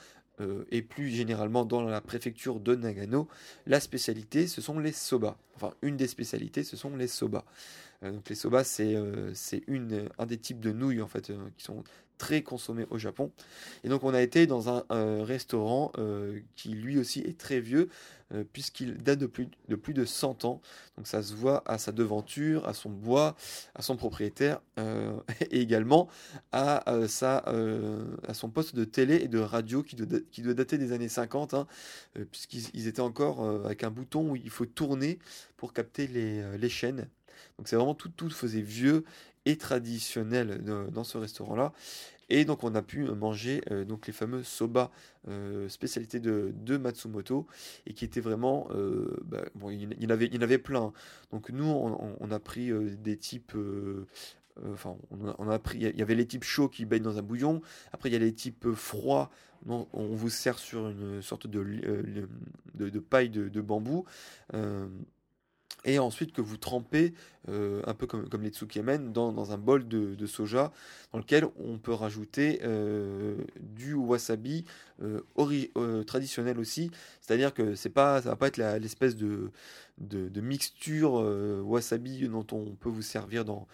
et 0.70 0.82
plus 0.82 1.08
généralement 1.08 1.64
dans 1.64 1.82
la 1.82 2.00
préfecture 2.00 2.60
de 2.60 2.74
Nagano, 2.74 3.28
la 3.66 3.80
spécialité 3.80 4.46
ce 4.46 4.60
sont 4.60 4.78
les 4.78 4.92
soba. 4.92 5.36
Enfin 5.54 5.72
une 5.82 5.96
des 5.96 6.08
spécialités 6.08 6.64
ce 6.64 6.76
sont 6.76 6.94
les 6.96 7.08
soba. 7.08 7.44
donc 8.02 8.28
les 8.28 8.34
soba 8.34 8.64
c'est 8.64 8.96
un 8.96 10.26
des 10.26 10.38
types 10.38 10.60
de 10.60 10.72
nouilles 10.72 11.02
en 11.02 11.08
fait 11.08 11.32
qui 11.56 11.64
sont 11.64 11.84
très 12.18 12.42
consommé 12.42 12.86
au 12.90 12.98
Japon. 12.98 13.30
Et 13.84 13.88
donc 13.88 14.04
on 14.04 14.14
a 14.14 14.22
été 14.22 14.46
dans 14.46 14.68
un 14.68 15.24
restaurant 15.24 15.92
euh, 15.98 16.40
qui 16.56 16.70
lui 16.70 16.98
aussi 16.98 17.20
est 17.20 17.38
très 17.38 17.60
vieux, 17.60 17.88
euh, 18.34 18.44
puisqu'il 18.52 18.96
date 18.96 19.18
de 19.18 19.26
plus, 19.26 19.48
de 19.68 19.76
plus 19.76 19.94
de 19.94 20.04
100 20.04 20.44
ans. 20.44 20.60
Donc 20.96 21.06
ça 21.06 21.22
se 21.22 21.34
voit 21.34 21.62
à 21.66 21.78
sa 21.78 21.92
devanture, 21.92 22.66
à 22.66 22.74
son 22.74 22.90
bois, 22.90 23.36
à 23.74 23.82
son 23.82 23.96
propriétaire, 23.96 24.60
euh, 24.78 25.12
et 25.50 25.60
également 25.60 26.08
à, 26.52 26.82
sa, 27.08 27.44
à 28.26 28.34
son 28.34 28.50
poste 28.50 28.74
de 28.74 28.84
télé 28.84 29.16
et 29.16 29.28
de 29.28 29.38
radio 29.38 29.82
qui 29.82 29.96
doit, 29.96 30.20
qui 30.30 30.42
doit 30.42 30.54
dater 30.54 30.78
des 30.78 30.92
années 30.92 31.08
50, 31.08 31.54
hein, 31.54 31.66
puisqu'ils 32.30 32.88
étaient 32.88 33.00
encore 33.00 33.44
avec 33.64 33.84
un 33.84 33.90
bouton 33.90 34.30
où 34.30 34.36
il 34.36 34.50
faut 34.50 34.66
tourner 34.66 35.18
pour 35.56 35.72
capter 35.72 36.06
les, 36.06 36.58
les 36.58 36.68
chaînes. 36.68 37.08
Donc 37.58 37.68
c'est 37.68 37.76
vraiment 37.76 37.94
tout, 37.94 38.08
tout 38.08 38.30
faisait 38.30 38.60
vieux 38.60 39.04
et 39.46 39.56
traditionnel 39.56 40.62
dans 40.92 41.04
ce 41.04 41.16
restaurant-là. 41.16 41.72
Et 42.28 42.44
donc 42.44 42.64
on 42.64 42.74
a 42.74 42.82
pu 42.82 43.04
manger 43.04 43.62
euh, 43.70 43.84
donc 43.84 44.06
les 44.06 44.12
fameux 44.12 44.42
soba 44.42 44.90
euh, 45.28 45.68
spécialité 45.68 46.18
de, 46.18 46.52
de, 46.54 46.76
Matsumoto 46.76 47.46
et 47.86 47.92
qui 47.92 48.04
étaient 48.04 48.20
vraiment 48.20 48.68
euh, 48.72 49.16
bah, 49.24 49.44
bon 49.54 49.70
il, 49.70 50.06
en 50.06 50.10
avait 50.10 50.28
il 50.32 50.42
avait 50.42 50.58
plein. 50.58 50.92
Donc 51.30 51.50
nous 51.50 51.64
on, 51.64 52.30
a 52.30 52.38
pris 52.40 52.72
des 52.98 53.16
types 53.16 53.52
enfin 54.72 54.96
on 55.10 55.48
a, 55.48 55.58
pris 55.58 55.78
il 55.78 55.96
y 55.96 56.02
avait 56.02 56.14
les 56.14 56.26
types 56.26 56.44
chauds 56.44 56.68
qui 56.68 56.84
baignent 56.84 57.04
dans 57.04 57.18
un 57.18 57.22
bouillon. 57.22 57.62
Après 57.92 58.08
il 58.08 58.12
y 58.12 58.16
a 58.16 58.20
les 58.20 58.34
types 58.34 58.72
froids 58.72 59.30
on 59.68 60.14
vous 60.14 60.28
sert 60.28 60.58
sur 60.58 60.88
une 60.88 61.22
sorte 61.22 61.46
de, 61.46 63.00
paille 63.00 63.30
de 63.30 63.60
bambou 63.60 64.04
et 65.86 66.00
ensuite 66.00 66.32
que 66.32 66.40
vous 66.40 66.56
trempez, 66.56 67.14
euh, 67.48 67.80
un 67.86 67.94
peu 67.94 68.06
comme, 68.08 68.42
les 68.42 68.50
tsukemen, 68.50 69.12
dans, 69.12 69.32
dans 69.32 69.52
un 69.52 69.58
bol 69.58 69.86
de, 69.86 70.26
soja, 70.26 70.72
dans 71.12 71.18
lequel 71.18 71.46
on 71.58 71.78
peut 71.78 71.92
rajouter 71.92 72.60
euh, 72.64 73.36
du 73.60 73.94
wasabi 73.94 74.64
euh, 75.00 76.02
traditionnel 76.04 76.58
aussi. 76.58 76.90
C'est-à-dire 77.20 77.54
que 77.54 77.76
c'est 77.76 77.90
pas, 77.90 78.20
ça 78.20 78.30
va 78.30 78.36
pas 78.36 78.48
être 78.48 78.56
l'espèce 78.56 79.14
de, 79.14 79.52
de, 79.98 80.40
mixture 80.40 81.12
wasabi 81.64 82.28
dont 82.28 82.46
on 82.50 82.74
peut 82.74 82.90
vous 82.90 83.02
servir 83.02 83.44
dans, 83.44 83.68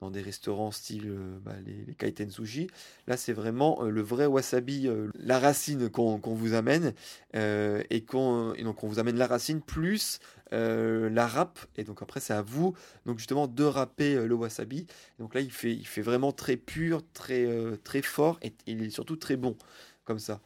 dans 0.00 0.10
des 0.10 0.20
restaurants 0.20 0.70
style 0.70 1.14
bah, 1.42 1.54
les, 1.64 1.94
kaiten 1.94 2.30
sushi. 2.30 2.68
Là, 3.06 3.16
c'est 3.16 3.32
vraiment 3.32 3.82
le 3.82 4.02
vrai 4.02 4.26
wasabi, 4.26 4.88
la 5.14 5.38
racine 5.38 5.88
qu'on 5.88 6.18
vous 6.18 6.54
amène. 6.54 6.92
et, 7.34 8.04
donc, 8.08 8.84
on 8.84 8.88
vous 8.88 8.98
amène 8.98 9.16
la 9.16 9.26
racine 9.26 9.60
plus 9.62 10.20
euh, 10.52 11.10
la 11.10 11.26
râpe. 11.26 11.58
Et 11.76 11.82
donc 11.82 12.02
après, 12.02 12.20
c'est 12.20 12.32
à 12.32 12.42
vous 12.42 12.74
donc 13.04 13.18
justement 13.18 13.48
de 13.48 13.64
râper 13.64 14.14
euh, 14.14 14.26
le 14.26 14.34
wasabi. 14.34 14.86
donc 15.18 15.34
là, 15.34 15.40
il 15.40 15.50
fait, 15.50 16.02
vraiment 16.02 16.32
très 16.32 16.56
pur, 16.56 17.02
très, 17.12 17.44
euh, 17.44 17.76
très 17.82 18.02
fort 18.02 18.38
et 18.42 18.54
il 18.66 18.82
est 18.82 18.90
surtout 18.90 19.16
très 19.16 19.36
bon 19.36 19.56
comme 20.04 20.18
ça. 20.20 20.40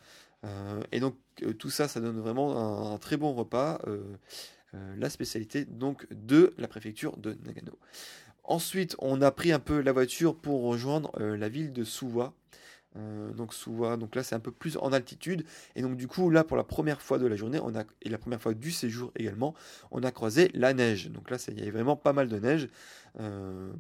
et 0.91 1.01
donc 1.01 1.17
tout 1.59 1.69
ça, 1.69 1.87
ça 1.87 2.01
donne 2.01 2.19
vraiment 2.19 2.93
un, 2.95 2.99
très 2.99 3.19
bon 3.19 3.35
repas. 3.35 3.79
la 4.73 5.11
spécialité 5.11 5.67
donc 5.67 6.07
de 6.11 6.55
la 6.57 6.67
préfecture 6.67 7.19
de 7.19 7.37
Nagano. 7.45 7.79
Ensuite, 8.45 8.97
on 8.99 9.23
a 9.23 9.31
pris 9.31 9.53
un 9.53 9.59
peu 9.59 9.81
la 9.81 9.93
voiture 9.93 10.35
pour 10.35 10.63
rejoindre 10.63 11.13
la 11.19 11.49
ville 11.49 11.73
de 11.73 11.85
Suwa. 11.85 12.35
Euh, 12.97 13.33
donc 13.33 13.55
Suwa, 13.55 13.97
donc 13.97 14.17
là 14.17 14.23
c'est 14.23 14.35
un 14.35 14.41
peu 14.41 14.51
plus 14.51 14.77
en 14.79 14.93
altitude. 14.93 15.45
Et 15.77 15.83
donc 15.83 15.97
du 15.97 16.09
coup 16.09 16.31
là 16.31 16.45
pour 16.45 16.57
la 16.57 16.65
première 16.65 17.01
fois 17.01 17.19
de 17.19 17.27
la 17.27 17.37
journée 17.37 17.61
on 17.63 17.75
a 17.77 17.85
et 18.03 18.09
la 18.09 18.19
première 18.19 18.43
fois 18.43 18.55
du 18.55 18.73
séjour 18.73 19.13
également 19.17 19.55
on 19.91 20.03
a 20.03 20.11
croisé 20.11 20.51
la 20.55 20.75
neige. 20.75 21.11
Donc 21.11 21.31
là 21.31 21.37
il 21.49 21.59
y 21.59 21.63
avait 21.63 21.71
vraiment 21.71 21.97
pas 21.97 22.13
mal 22.13 22.29
de 22.29 22.39
neige. 22.39 22.69
Euh, 23.21 23.73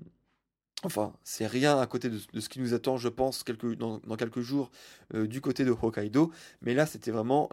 enfin 0.84 1.12
c'est 1.24 1.46
rien 1.46 1.78
à 1.78 1.86
côté 1.86 2.08
de, 2.08 2.18
ce 2.18 2.48
qui 2.48 2.60
nous 2.60 2.72
attend 2.72 2.96
je 2.98 3.08
pense 3.08 3.44
dans, 3.78 4.00
quelques 4.16 4.40
jours 4.40 4.70
euh, 5.14 5.26
du 5.26 5.40
côté 5.40 5.64
de 5.64 5.72
Hokkaido. 5.72 6.30
Mais 6.62 6.74
là 6.74 6.86
c'était 6.86 7.10
vraiment 7.10 7.48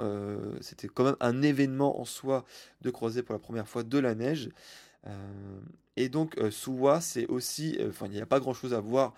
c'était 0.62 0.88
quand 0.88 1.06
même 1.06 1.18
un 1.22 1.42
événement 1.42 2.00
en 2.00 2.06
soi 2.06 2.46
de 2.82 2.92
croiser 2.92 3.24
pour 3.24 3.34
la 3.34 3.40
première 3.40 3.68
fois 3.68 3.84
de 3.84 3.98
la 3.98 4.14
neige 4.14 4.50
et 5.96 6.10
donc 6.10 6.38
Suwa, 6.52 7.02
c'est 7.02 7.28
aussi, 7.28 7.78
enfin 7.88 8.08
il 8.08 8.14
n'y 8.14 8.22
a 8.22 8.26
pas 8.26 8.40
grand-chose 8.40 8.74
à 8.74 8.80
voir 8.80 9.14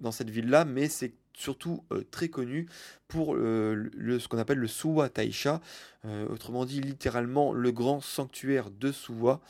dans 0.00 0.12
cette 0.12 0.30
ville-là, 0.30 0.64
mais 0.64 0.88
c'est 0.88 1.14
surtout 1.36 1.84
très 2.10 2.28
connu 2.28 2.68
pour 3.08 3.34
ce 3.34 4.28
qu'on 4.28 4.38
appelle 4.38 4.58
le 4.58 4.68
Suwa 4.68 5.08
Taisha, 5.08 5.60
autrement 6.30 6.64
dit 6.64 6.80
littéralement 6.80 7.52
le 7.52 7.72
grand 7.72 8.00
sanctuaire 8.00 8.70
de 8.70 8.92
Suwa. 8.92 9.40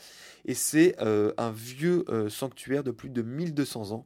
Et 0.45 0.53
c'est 0.53 0.95
un 0.99 1.51
vieux 1.51 2.05
sanctuaire 2.29 2.83
de 2.83 2.91
plus 2.91 3.09
de 3.09 3.21
1200 3.21 3.91
ans. 3.91 4.05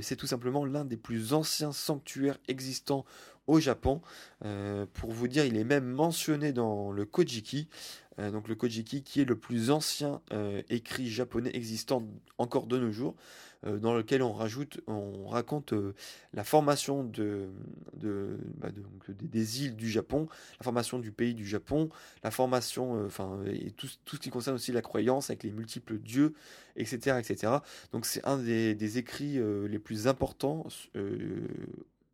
c'est 0.00 0.16
tout 0.16 0.26
simplement 0.26 0.64
l'un 0.64 0.84
des 0.84 0.96
plus 0.96 1.32
anciens 1.32 1.72
sanctuaires 1.72 2.38
existants 2.48 3.04
au 3.46 3.60
Japon. 3.60 4.00
pour 4.94 5.12
vous 5.12 5.28
dire, 5.28 5.44
il 5.44 5.56
est 5.56 5.64
même 5.64 5.86
mentionné 5.86 6.52
dans 6.52 6.90
le 6.92 7.04
Kojiki. 7.04 7.68
donc 8.18 8.48
le 8.48 8.54
Kojiki 8.54 9.02
qui 9.02 9.20
est 9.20 9.24
le 9.24 9.36
plus 9.36 9.70
ancien 9.70 10.20
écrit 10.68 11.08
japonais 11.08 11.50
existant 11.54 12.02
encore 12.38 12.66
de 12.66 12.78
nos 12.78 12.90
jours. 12.90 13.14
Euh, 13.66 13.78
dans 13.78 13.94
lequel 13.94 14.22
on 14.22 14.32
rajoute, 14.32 14.80
on 14.86 15.26
raconte 15.26 15.72
euh, 15.72 15.94
la 16.34 16.44
formation 16.44 17.04
de, 17.04 17.48
bah, 18.56 18.68
des 19.08 19.64
îles 19.64 19.76
du 19.76 19.90
Japon, 19.90 20.28
la 20.60 20.64
formation 20.64 20.98
du 20.98 21.12
pays 21.12 21.34
du 21.34 21.46
Japon, 21.46 21.88
la 22.22 22.30
formation, 22.30 22.96
euh, 22.96 23.06
enfin, 23.06 23.40
et 23.46 23.70
tout, 23.70 23.88
ce 23.88 24.16
qui 24.16 24.30
concerne 24.30 24.56
aussi 24.56 24.72
la 24.72 24.82
croyance 24.82 25.30
avec 25.30 25.42
les 25.42 25.52
multiples 25.52 25.98
dieux, 25.98 26.34
etc., 26.76 27.18
etc. 27.18 27.54
Donc 27.92 28.06
c'est 28.06 28.24
un 28.26 28.38
des, 28.38 28.98
écrits 28.98 29.38
les 29.68 29.78
plus 29.78 30.06
importants 30.06 30.66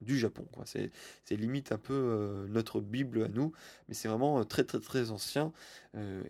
du 0.03 0.19
Japon. 0.19 0.47
C'est, 0.65 0.91
limite 1.31 1.73
un 1.73 1.79
peu 1.79 2.47
notre 2.49 2.81
Bible 2.81 3.23
à 3.25 3.29
nous, 3.29 3.53
mais 3.89 3.95
c'est 3.95 4.09
vraiment 4.09 4.45
très 4.45 4.65
très 4.65 4.81
très 4.81 5.11
ancien 5.11 5.53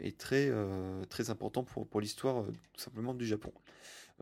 et 0.00 0.12
très, 0.12 0.50
très 1.09 1.31
important 1.31 1.64
pour, 1.64 1.87
pour 1.87 2.00
l'histoire 2.00 2.45
tout 2.73 2.81
simplement 2.81 3.14
du 3.14 3.26
Japon. 3.26 3.52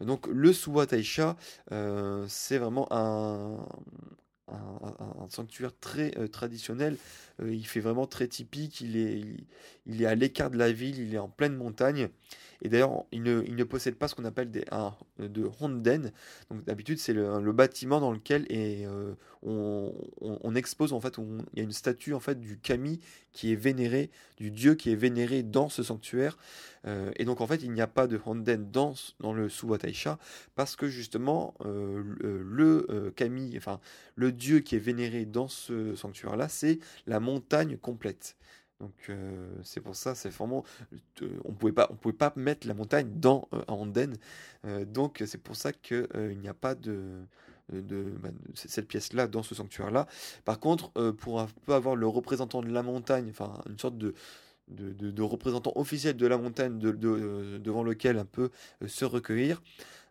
Donc 0.00 0.26
le 0.26 0.52
Suwa 0.52 0.86
Taisha, 0.86 1.36
euh, 1.72 2.24
c'est 2.28 2.58
vraiment 2.58 2.88
un, 2.90 3.58
sanctuaire 5.28 5.72
très 5.78 6.16
euh, 6.18 6.26
traditionnel. 6.26 6.96
Euh, 7.40 7.54
il 7.54 7.66
fait 7.66 7.80
vraiment 7.80 8.06
très 8.06 8.26
typique. 8.26 8.80
Il 8.80 8.96
est, 8.96 9.22
il, 9.86 10.02
est 10.02 10.06
à 10.06 10.14
l'écart 10.14 10.50
de 10.50 10.56
la 10.56 10.72
ville, 10.72 10.98
il 10.98 11.14
est 11.14 11.18
en 11.18 11.28
pleine 11.28 11.54
montagne. 11.54 12.08
Et 12.62 12.68
d'ailleurs, 12.68 13.04
il 13.12 13.22
ne, 13.22 13.64
possède 13.64 13.94
pas 13.94 14.08
ce 14.08 14.14
qu'on 14.14 14.24
appelle 14.24 14.50
de 14.50 15.50
Honden. 15.60 16.12
Donc 16.50 16.64
d'habitude, 16.64 16.98
c'est 16.98 17.12
le, 17.12 17.52
bâtiment 17.52 18.00
dans 18.00 18.12
lequel 18.12 18.46
on, 19.42 20.54
expose 20.54 20.92
en 20.92 21.00
fait, 21.00 21.16
il 21.18 21.58
y 21.58 21.60
a 21.60 21.64
une 21.64 21.72
statue 21.72 22.14
en 22.14 22.20
fait 22.20 22.40
du 22.40 22.58
kami 22.58 23.00
qui 23.32 23.52
est 23.52 23.56
vénéré, 23.56 24.10
du 24.36 24.50
dieu 24.50 24.74
qui 24.74 24.90
est 24.90 24.96
vénéré 24.96 25.42
dans 25.42 25.68
ce 25.68 25.82
sanctuaire. 25.82 26.36
Euh, 26.86 27.10
et 27.16 27.24
donc 27.24 27.40
en 27.40 27.46
fait, 27.46 27.62
il 27.62 27.72
n'y 27.72 27.80
a 27.80 27.86
pas 27.86 28.06
de 28.06 28.18
Honden 28.24 28.70
dans, 28.70 28.94
dans 29.20 29.32
le 29.32 29.48
Suwataisha 29.48 30.18
parce 30.54 30.76
que 30.76 30.88
justement 30.88 31.54
euh, 31.64 32.02
le, 32.20 32.86
euh, 32.90 33.10
kami, 33.10 33.54
enfin 33.56 33.80
le 34.14 34.32
dieu 34.32 34.60
qui 34.60 34.76
est 34.76 34.80
vénéré 34.80 35.24
dans 35.24 35.48
ce 35.48 35.94
sanctuaire 35.94 36.36
là, 36.36 36.48
c'est 36.48 36.78
la 37.06 37.20
montagne 37.20 37.76
complète. 37.76 38.36
Donc 38.80 38.94
euh, 39.10 39.48
c'est 39.62 39.80
pour 39.80 39.94
ça, 39.94 40.14
c'est 40.14 40.30
vraiment, 40.30 40.64
on 41.44 41.52
pouvait 41.52 41.72
pas, 41.72 41.86
on 41.90 41.96
pouvait 41.96 42.14
pas 42.14 42.32
mettre 42.36 42.66
la 42.66 42.74
montagne 42.74 43.10
dans 43.14 43.46
euh, 43.52 43.62
Anden. 43.68 44.16
Euh, 44.64 44.84
donc 44.86 45.22
c'est 45.26 45.38
pour 45.42 45.54
ça 45.54 45.72
qu'il 45.72 46.08
n'y 46.40 46.48
a 46.48 46.54
pas 46.54 46.74
de, 46.74 47.20
de, 47.70 48.04
bah, 48.22 48.30
cette 48.54 48.88
pièce-là 48.88 49.26
dans 49.28 49.42
ce 49.42 49.54
sanctuaire-là. 49.54 50.06
Par 50.46 50.58
contre, 50.58 50.90
pour 51.12 51.40
un 51.40 51.48
peu 51.66 51.74
avoir 51.74 51.94
le 51.94 52.06
représentant 52.06 52.62
de 52.62 52.70
la 52.70 52.82
montagne, 52.82 53.28
enfin 53.30 53.60
une 53.68 53.78
sorte 53.78 53.98
de 53.98 54.14
de, 54.68 55.22
représentant 55.22 55.72
officiel 55.74 56.16
de 56.16 56.26
la 56.28 56.38
montagne 56.38 56.78
devant 56.78 57.82
lequel 57.82 58.18
un 58.18 58.24
peu 58.24 58.50
se 58.86 59.04
recueillir. 59.04 59.60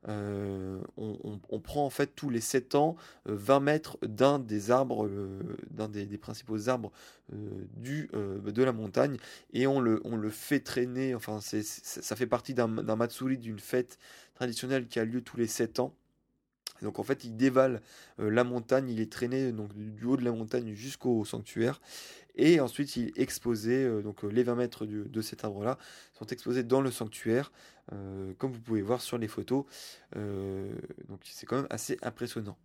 Euh, 0.07 0.79
on, 0.95 1.59
prend 1.59 1.85
en 1.85 1.89
fait 1.89 2.15
tous 2.15 2.29
les 2.29 2.39
7 2.39 2.75
ans 2.75 2.95
20 3.25 3.55
euh, 3.55 3.59
mètres 3.59 3.97
d'un 4.01 4.39
des 4.39 4.71
arbres, 4.71 5.05
euh, 5.05 5.57
d'un 5.71 5.89
des, 5.89 6.05
principaux 6.17 6.69
arbres 6.69 6.93
de 7.33 8.63
la 8.63 8.71
montagne 8.71 9.17
et 9.51 9.67
on 9.67 9.81
le, 9.81 10.29
fait 10.29 10.61
traîner, 10.61 11.15
enfin 11.15 11.39
ça 11.41 12.15
fait 12.15 12.27
partie 12.27 12.53
d'un, 12.53 12.67
matsuri, 12.67 13.37
d'une 13.37 13.59
fête 13.59 13.99
traditionnelle 14.35 14.87
qui 14.87 14.99
a 14.99 15.05
lieu 15.05 15.21
tous 15.21 15.37
les 15.37 15.47
7 15.47 15.79
ans. 15.79 15.93
Donc 16.81 16.97
en 16.97 17.03
fait, 17.03 17.25
il 17.25 17.35
dévale 17.35 17.81
la 18.17 18.45
montagne, 18.45 18.89
il 18.89 19.01
est 19.01 19.11
traîné 19.11 19.51
du 19.51 20.05
haut 20.05 20.15
de 20.15 20.23
la 20.23 20.31
montagne 20.31 20.73
jusqu'au 20.75 21.25
sanctuaire 21.25 21.81
et 22.39 22.61
ensuite, 22.61 22.95
il 22.95 23.07
est 23.07 23.19
exposé, 23.19 23.83
euh, 23.83 24.01
donc 24.01 24.23
euh, 24.23 24.27
les 24.27 24.43
20 24.43 24.55
mètres 24.55 24.85
de 24.85 25.21
cet 25.21 25.43
arbre-là 25.43 25.77
sont 26.17 26.25
exposés 26.27 26.63
dans 26.63 26.79
le 26.79 26.89
sanctuaire, 26.89 27.51
euh, 27.91 28.33
comme 28.37 28.53
vous 28.53 28.61
pouvez 28.61 28.81
voir 28.81 29.01
sur 29.01 29.17
les 29.17 29.27
photos. 29.27 29.65
donc 30.15 31.19
c'est 31.25 31.45
quand 31.45 31.57
même 31.57 31.67
assez 31.69 31.97
impressionnant. 32.01 32.57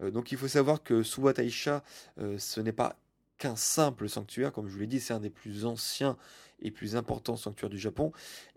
donc 0.00 0.30
il 0.32 0.38
faut 0.38 0.48
savoir 0.48 0.82
que 0.82 1.02
Suwa 1.02 1.32
Taisha, 1.32 1.82
ce 2.16 2.60
n'est 2.60 2.72
pas 2.72 2.96
qu'un 3.38 3.56
simple 3.56 4.08
sanctuaire, 4.08 4.52
comme 4.52 4.68
je 4.68 4.74
vous 4.74 4.80
l'ai 4.80 4.86
dit, 4.86 5.00
c'est 5.00 5.14
un 5.14 5.20
des 5.20 5.30
plus 5.30 5.64
anciens 5.64 6.16
et 6.60 6.70
plus 6.70 6.96
importants 6.96 7.36
sanctuaires 7.36 7.70
du 7.70 7.78
Japon. 7.78 8.12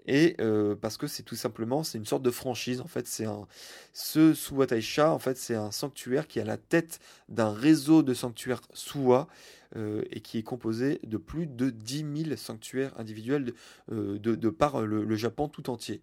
Et 0.07 0.35
parce 0.81 0.97
que 0.97 1.05
c'est 1.07 1.23
tout 1.23 1.35
simplement, 1.35 1.83
c'est 1.83 1.97
une 1.97 2.05
sorte 2.05 2.23
de 2.23 2.31
franchise. 2.31 2.81
En 2.81 2.87
fait, 2.87 3.07
c'est 3.07 3.25
un, 3.25 3.47
ce 3.93 4.33
Suwa 4.33 4.65
Taisha, 4.65 5.11
en 5.11 5.19
fait, 5.19 5.37
c'est 5.37 5.55
un 5.55 5.71
sanctuaire 5.71 6.27
qui 6.27 6.39
est 6.39 6.41
à 6.41 6.45
la 6.45 6.57
tête 6.57 6.99
d'un 7.29 7.53
réseau 7.53 8.01
de 8.01 8.13
sanctuaires 8.13 8.61
Suwa 8.73 9.27
euh, 9.75 10.01
et 10.11 10.21
qui 10.21 10.37
est 10.37 10.43
composé 10.43 10.99
de 11.03 11.17
plus 11.17 11.45
de 11.45 11.69
10 11.69 12.25
000 12.25 12.35
sanctuaires 12.35 12.99
individuels 12.99 13.53
de, 13.89 14.17
de, 14.17 14.49
par 14.49 14.81
le, 14.81 15.15
Japon 15.15 15.47
tout 15.47 15.69
entier. 15.69 16.01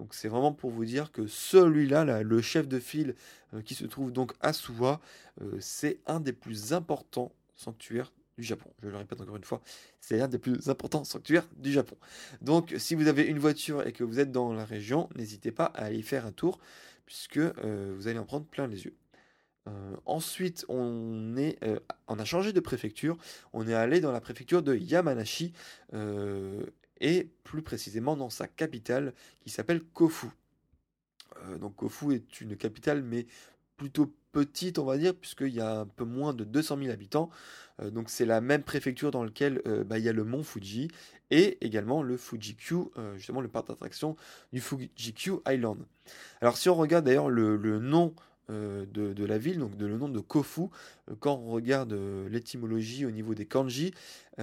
Donc 0.00 0.14
c'est 0.14 0.28
vraiment 0.28 0.54
pour 0.54 0.70
vous 0.70 0.86
dire 0.86 1.12
que 1.12 1.26
celui-là, 1.26 2.22
le 2.22 2.40
chef 2.40 2.66
de 2.66 2.80
file 2.80 3.14
euh, 3.52 3.60
qui 3.60 3.74
se 3.74 3.84
trouve 3.84 4.12
donc 4.12 4.32
à 4.40 4.54
Suwa, 4.54 4.98
euh, 5.42 5.58
c'est 5.60 5.98
un 6.06 6.20
des 6.20 6.32
plus 6.32 6.72
importants 6.72 7.32
sanctuaires 7.54 8.10
du 8.40 8.46
Japon. 8.46 8.70
Je 8.82 8.88
le 8.88 8.96
répète 8.96 9.20
encore 9.20 9.36
une 9.36 9.44
fois, 9.44 9.60
c'est 10.00 10.20
un 10.20 10.28
des 10.28 10.38
plus 10.38 10.68
importants 10.68 11.04
sanctuaires 11.04 11.46
du 11.56 11.72
Japon. 11.72 11.96
Donc 12.40 12.74
si 12.78 12.94
vous 12.94 13.06
avez 13.06 13.24
une 13.24 13.38
voiture 13.38 13.86
et 13.86 13.92
que 13.92 14.04
vous 14.04 14.18
êtes 14.18 14.32
dans 14.32 14.52
la 14.52 14.64
région, 14.64 15.08
n'hésitez 15.16 15.52
pas 15.52 15.66
à 15.66 15.84
aller 15.84 16.02
faire 16.02 16.26
un 16.26 16.32
tour 16.32 16.58
puisque 17.06 17.38
vous 17.38 18.08
allez 18.08 18.18
en 18.18 18.24
prendre 18.24 18.46
plein 18.46 18.66
les 18.66 18.84
yeux. 18.84 18.94
Euh, 19.68 19.96
ensuite, 20.06 20.64
on, 20.68 21.36
est, 21.36 21.62
euh, 21.64 21.78
on 22.08 22.18
a 22.18 22.24
changé 22.24 22.52
de 22.52 22.60
préfecture. 22.60 23.16
On 23.52 23.66
est 23.68 23.74
allé 23.74 24.00
dans 24.00 24.12
la 24.12 24.20
préfecture 24.20 24.62
de 24.62 24.74
Yamanashi 24.74 25.52
euh, 25.94 26.64
et 27.00 27.28
plus 27.44 27.62
précisément 27.62 28.16
dans 28.16 28.30
sa 28.30 28.48
capitale 28.48 29.14
qui 29.40 29.50
s'appelle 29.50 29.82
Kofu. 29.82 30.28
donc 31.58 31.76
Kofu 31.76 32.14
est 32.14 32.40
une 32.40 32.56
capitale 32.56 33.02
mais 33.02 33.26
plutôt 33.80 34.12
petite 34.32 34.78
on 34.78 34.84
va 34.84 34.98
dire 34.98 35.14
puisqu'il 35.14 35.54
y 35.54 35.60
a 35.60 35.80
un 35.80 35.86
peu 35.86 36.04
moins 36.04 36.34
de 36.34 36.44
200 36.44 36.76
000 36.78 36.90
habitants. 36.90 37.30
donc 37.82 38.10
c'est 38.10 38.26
la 38.26 38.42
même 38.42 38.62
préfecture 38.62 39.10
dans 39.10 39.24
laquelle 39.24 39.62
bah, 39.86 39.98
il 39.98 40.04
y 40.04 40.08
a 40.08 40.12
le 40.12 40.22
mont 40.22 40.42
Fuji 40.42 40.88
et 41.30 41.58
également 41.64 42.02
le 42.02 42.16
Fuji-Q, 42.16 42.74
justement 43.16 43.40
le 43.40 43.48
parc 43.48 43.68
d'attraction 43.68 44.16
du 44.52 44.60
Fuji-Q 44.60 45.40
Island. 45.48 45.78
Alors 46.42 46.58
si 46.58 46.68
on 46.68 46.74
regarde 46.74 47.06
d'ailleurs 47.06 47.30
le, 47.30 47.56
nom 47.78 48.14
euh, 48.50 48.84
de, 48.86 49.24
la 49.24 49.38
ville, 49.38 49.58
donc 49.58 49.76
de 49.76 49.86
le 49.86 49.96
nom 49.96 50.08
de 50.08 50.18
Kofu. 50.18 50.62
Euh, 50.62 51.14
quand 51.20 51.34
on 51.34 51.50
regarde 51.50 51.92
euh, 51.92 52.28
l'étymologie 52.28 53.06
au 53.06 53.10
niveau 53.10 53.34
des 53.34 53.46
kanji, 53.46 53.92
et 54.38 54.42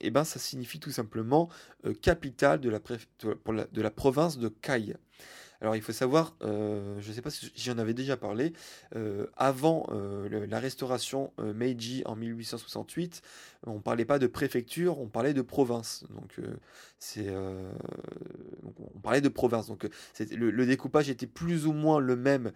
eh 0.00 0.10
ben 0.10 0.24
ça 0.24 0.40
signifie 0.40 0.80
tout 0.80 0.90
simplement 0.90 1.48
capitale 2.02 2.60
de 2.60 3.80
la 3.80 3.90
province 3.92 4.38
de 4.38 4.48
Kai. 4.48 4.96
Alors 5.60 5.74
il 5.74 5.82
faut 5.82 5.92
savoir, 5.92 6.36
euh, 6.42 7.00
je 7.00 7.08
ne 7.08 7.14
sais 7.14 7.22
pas 7.22 7.30
si 7.30 7.50
j'en 7.56 7.78
avais 7.78 7.94
déjà 7.94 8.16
parlé, 8.16 8.52
euh, 8.94 9.26
avant 9.36 9.86
euh, 9.90 10.46
la 10.46 10.60
restauration 10.60 11.32
Meiji 11.38 12.02
en 12.06 12.14
1868, 12.14 13.22
on 13.66 13.74
ne 13.74 13.80
parlait 13.80 14.04
pas 14.04 14.20
de 14.20 14.28
préfecture, 14.28 15.00
on 15.00 15.08
parlait 15.08 15.34
de 15.34 15.42
province. 15.42 16.04
Donc 16.10 16.40
on 18.94 19.00
parlait 19.00 19.20
de 19.20 19.28
province. 19.28 19.66
Donc 19.66 19.88
le, 20.30 20.66
découpage 20.66 21.10
était 21.10 21.26
plus 21.26 21.66
ou 21.66 21.72
moins 21.72 21.98
le 21.98 22.14
même 22.14 22.52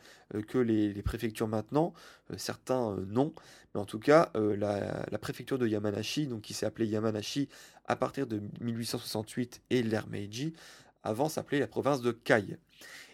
que 0.46 0.58
les, 0.58 1.02
préfectures 1.02 1.48
maintenant. 1.48 1.92
certains 2.36 2.96
non, 3.08 3.34
mais 3.74 3.80
en 3.80 3.84
tout 3.84 3.98
cas 3.98 4.30
la, 4.34 5.18
préfecture 5.20 5.58
de 5.58 5.66
Yamanashi, 5.66 6.28
qui 6.40 6.54
s'est 6.54 6.66
appelée 6.66 6.86
Yamanashi 6.86 7.48
à 7.86 7.96
partir 7.96 8.28
de 8.28 8.40
1868 8.60 9.62
et 9.70 9.82
l'ère 9.82 10.06
Meiji, 10.06 10.54
avant 11.02 11.28
s'appelait 11.28 11.60
la 11.60 11.66
province 11.66 12.00
de 12.00 12.12
Kai. 12.12 12.58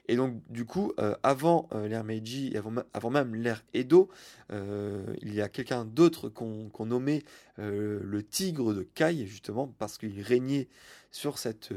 Et 0.08 0.16
donc, 0.16 0.40
du 0.48 0.64
coup, 0.64 0.92
euh, 0.98 1.14
avant 1.22 1.68
euh, 1.72 1.86
l'ère 1.86 2.02
Meiji, 2.02 2.54
avant, 2.94 3.10
même 3.10 3.34
l'ère 3.34 3.62
Edo, 3.74 4.08
euh, 4.50 5.04
il 5.20 5.34
y 5.34 5.42
a 5.42 5.50
quelqu'un 5.50 5.84
d'autre 5.84 6.30
qu'on 6.30 6.86
nommait 6.86 7.22
le 7.58 8.22
tigre 8.22 8.72
de 8.72 8.82
Kai, 8.82 9.26
justement, 9.26 9.68
parce 9.78 9.98
qu'il 9.98 10.22
régnait 10.22 10.68
sur 11.10 11.38
cette 11.38 11.70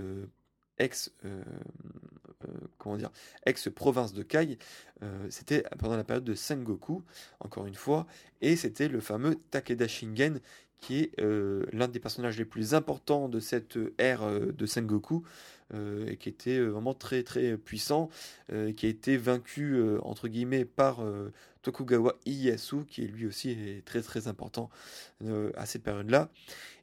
ex, 0.78 1.12
comment 2.77 2.97
dire, 2.97 3.12
ex-province 3.45 4.13
de 4.13 4.23
Kai. 4.23 4.58
c'était 5.30 5.63
pendant 5.80 5.97
la 5.97 6.04
période 6.04 6.23
de 6.23 6.36
Sengoku, 6.36 7.04
encore 7.39 7.65
une 7.65 7.75
fois, 7.75 8.08
et 8.41 8.56
c'était 8.56 8.88
le 8.88 8.99
fameux 8.99 9.36
Takeda 9.51 9.88
Shingen 9.88 10.39
qui 10.80 10.99
est 10.99 11.21
l'un 11.73 11.88
des 11.88 11.99
personnages 11.99 12.38
les 12.38 12.45
plus 12.45 12.73
importants 12.73 13.30
de 13.30 13.39
cette 13.39 13.77
ère 13.99 14.21
de 14.30 14.65
Sengoku, 14.65 15.23
et 15.73 16.17
qui 16.17 16.27
était 16.27 16.60
vraiment 16.60 16.93
très 16.93 17.23
très 17.23 17.56
puissant, 17.56 18.10
qui 18.49 18.86
a 18.86 18.89
été 18.89 19.15
vaincu 19.15 19.80
entre 20.01 20.27
guillemets 20.27 20.65
par 20.65 21.06
Tokugawa 21.62 22.15
Ieyasu, 22.25 22.86
qui 22.86 23.04
lui 23.04 23.27
aussi 23.27 23.51
est 23.51 23.86
très 23.86 24.01
très 24.01 24.27
important 24.27 24.69
à 25.56 25.67
cette 25.67 25.84
période-là. 25.84 26.30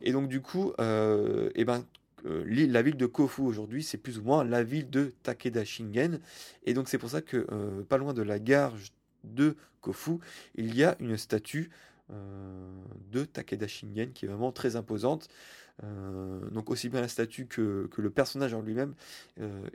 Et 0.01 0.13
donc 0.13 0.29
du 0.29 0.41
coup, 0.41 0.73
et 0.79 1.51
eh 1.57 1.65
ben, 1.65 1.85
la 2.25 2.83
ville 2.83 2.97
de 2.97 3.07
Kofu 3.07 3.43
aujourd'hui, 3.43 3.83
c'est 3.83 3.99
plus 3.99 4.19
ou 4.19 4.23
moins 4.23 4.45
la 4.45 4.63
ville 4.63 4.91
de 4.91 5.13
Takeda 5.23 5.65
Shingen. 5.65 6.21
Et 6.65 6.75
donc 6.75 6.89
c'est 6.89 6.99
pour 6.99 7.11
ça 7.11 7.23
que 7.23 7.47
pas 7.89 7.99
loin 7.99 8.15
de 8.15 8.23
la 8.23 8.39
gare 8.39 8.75
de 9.25 9.57
Kofu, 9.81 10.19
il 10.55 10.75
y 10.75 10.85
a 10.85 10.97
une 11.01 11.17
statue 11.17 11.71
de 12.11 13.25
Takeda 13.25 13.67
Shingen 13.67 14.13
qui 14.13 14.25
est 14.25 14.29
vraiment 14.29 14.53
très 14.53 14.77
imposante. 14.77 15.29
donc 15.83 16.71
aussi 16.71 16.89
bien 16.89 17.01
la 17.01 17.09
statue 17.09 17.47
que, 17.47 17.89
le 17.97 18.11
personnage 18.11 18.55
en 18.55 18.63
lui-même 18.63 18.95